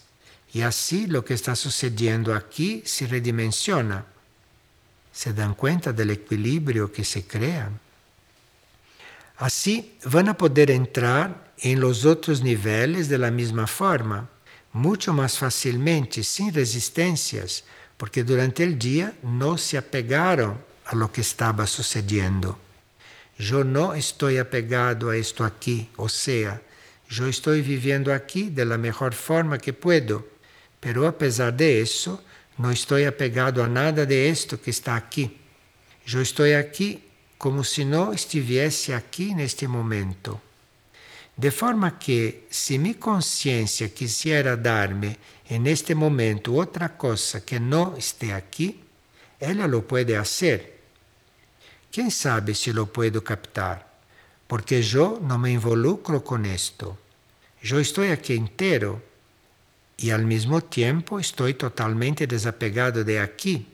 Y 0.52 0.60
así 0.60 1.06
lo 1.06 1.24
que 1.24 1.34
está 1.34 1.56
sucediendo 1.56 2.34
aquí 2.34 2.82
se 2.84 3.06
redimensiona. 3.06 4.04
Se 5.12 5.32
dan 5.32 5.54
cuenta 5.54 5.92
del 5.92 6.10
equilibrio 6.10 6.92
que 6.92 7.04
se 7.04 7.26
crea. 7.26 7.70
Así 9.38 9.96
van 10.04 10.28
a 10.28 10.36
poder 10.36 10.70
entrar 10.70 11.52
en 11.58 11.80
los 11.80 12.04
otros 12.04 12.42
niveles 12.42 13.08
de 13.08 13.18
la 13.18 13.30
misma 13.30 13.66
forma, 13.66 14.28
mucho 14.72 15.12
más 15.12 15.38
fácilmente, 15.38 16.22
sin 16.22 16.52
resistencias, 16.52 17.64
porque 17.96 18.24
durante 18.24 18.62
el 18.62 18.78
día 18.78 19.14
no 19.22 19.56
se 19.56 19.78
apegaron 19.78 20.58
a 20.86 20.94
lo 20.94 21.10
que 21.10 21.22
estaba 21.22 21.66
sucediendo. 21.66 22.58
Yo 23.38 23.64
no 23.64 23.94
estoy 23.94 24.38
apegado 24.38 25.10
a 25.10 25.16
esto 25.16 25.44
aquí, 25.44 25.88
o 25.96 26.08
sea, 26.08 26.60
yo 27.08 27.26
estoy 27.26 27.62
viviendo 27.62 28.12
aquí 28.12 28.50
de 28.50 28.64
la 28.64 28.78
mejor 28.78 29.14
forma 29.14 29.58
que 29.58 29.72
puedo 29.72 30.31
pero 30.82 31.06
apesar 31.06 31.52
de 31.52 31.80
isso, 31.80 32.20
não 32.58 32.70
estou 32.70 32.98
apegado 33.06 33.62
a 33.62 33.68
nada 33.68 34.04
de 34.04 34.28
isto 34.28 34.58
que 34.58 34.68
está 34.68 34.96
aqui. 34.96 35.40
Eu 36.12 36.20
estou 36.20 36.44
aqui 36.44 37.02
como 37.38 37.64
se 37.64 37.86
não 37.86 38.12
estivesse 38.12 38.92
aqui 38.92 39.32
neste 39.34 39.66
momento. 39.66 40.38
De 41.38 41.50
forma 41.50 41.92
que, 41.92 42.44
se 42.50 42.76
minha 42.76 42.94
consciência 42.94 43.88
quisera 43.88 44.56
dar-me 44.56 45.16
neste 45.48 45.94
momento 45.94 46.52
outra 46.52 46.90
coisa 46.90 47.40
que 47.40 47.58
não 47.58 47.96
esteja 47.96 48.36
aqui, 48.36 48.84
ela 49.40 49.66
lo 49.66 49.82
pode 49.82 50.14
fazer 50.16 50.72
quem 51.92 52.08
sabe 52.08 52.54
se 52.54 52.72
lo 52.72 52.86
puedo 52.86 53.20
captar? 53.20 53.86
Porque 54.48 54.80
eu 54.94 55.20
não 55.20 55.38
me 55.38 55.50
involucro 55.50 56.22
com 56.22 56.42
esto. 56.46 56.96
Eu 57.62 57.78
estou 57.82 58.10
aqui 58.10 58.34
inteiro 58.34 59.02
e 60.02 60.10
ao 60.10 60.20
mesmo 60.20 60.60
tempo 60.60 61.20
estou 61.20 61.52
totalmente 61.54 62.26
desapegado 62.26 63.04
de 63.04 63.18
aqui. 63.18 63.66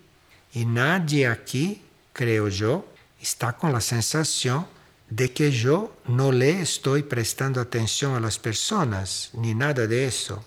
E 0.54 0.64
nadie 0.64 1.26
aqui, 1.26 1.82
creio 2.12 2.48
eu, 2.48 2.86
está 3.20 3.52
com 3.52 3.74
a 3.74 3.80
sensação 3.80 4.68
de 5.10 5.28
que 5.28 5.50
eu 5.64 5.92
não 6.08 6.30
lhe 6.30 6.62
estou 6.62 7.02
prestando 7.02 7.60
atenção 7.60 8.14
às 8.16 8.36
pessoas, 8.36 9.30
nem 9.34 9.54
nada 9.54 9.88
disso. 9.88 10.38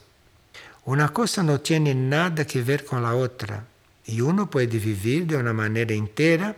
Uma 0.86 1.10
coisa 1.10 1.42
não 1.44 1.58
tem 1.58 1.94
nada 1.94 2.46
que 2.46 2.60
ver 2.60 2.86
com 2.86 2.98
a 2.98 3.14
outra. 3.14 3.66
E 4.08 4.22
uno 4.22 4.48
pode 4.48 4.78
viver 4.78 5.26
de 5.26 5.36
uma 5.36 5.54
maneira 5.54 5.94
inteira 5.94 6.56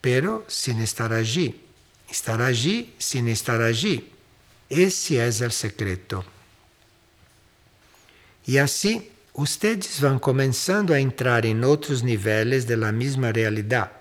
pero 0.00 0.44
sin 0.48 0.80
estar 0.80 1.12
allí. 1.12 1.60
Estar 2.10 2.40
allí 2.42 2.94
sin 2.98 3.28
estar 3.28 3.62
allí. 3.62 4.10
Ese 4.68 5.26
es 5.26 5.40
el 5.40 5.52
secreto. 5.52 6.24
E 8.50 8.58
assim, 8.58 9.06
ustedes 9.32 10.00
vão 10.00 10.18
começando 10.18 10.92
a 10.92 11.00
entrar 11.00 11.44
em 11.44 11.64
outros 11.64 12.02
níveis 12.02 12.64
da 12.64 12.90
mesma 12.90 13.30
realidade, 13.30 13.92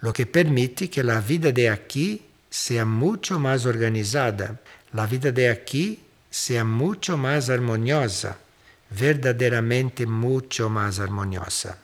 lo 0.00 0.10
que 0.10 0.24
permite 0.24 0.88
que 0.88 1.00
a 1.00 1.20
vida 1.20 1.52
de 1.52 1.68
aqui 1.68 2.22
seja 2.50 2.86
muito 2.86 3.38
mais 3.38 3.66
organizada, 3.66 4.58
a 4.90 5.04
vida 5.04 5.30
de 5.30 5.48
aqui 5.50 6.02
seja 6.30 6.64
muito 6.64 7.18
mais 7.18 7.50
harmoniosa, 7.50 8.38
verdadeiramente 8.90 10.06
muito 10.06 10.70
mais 10.70 10.98
harmoniosa. 10.98 11.83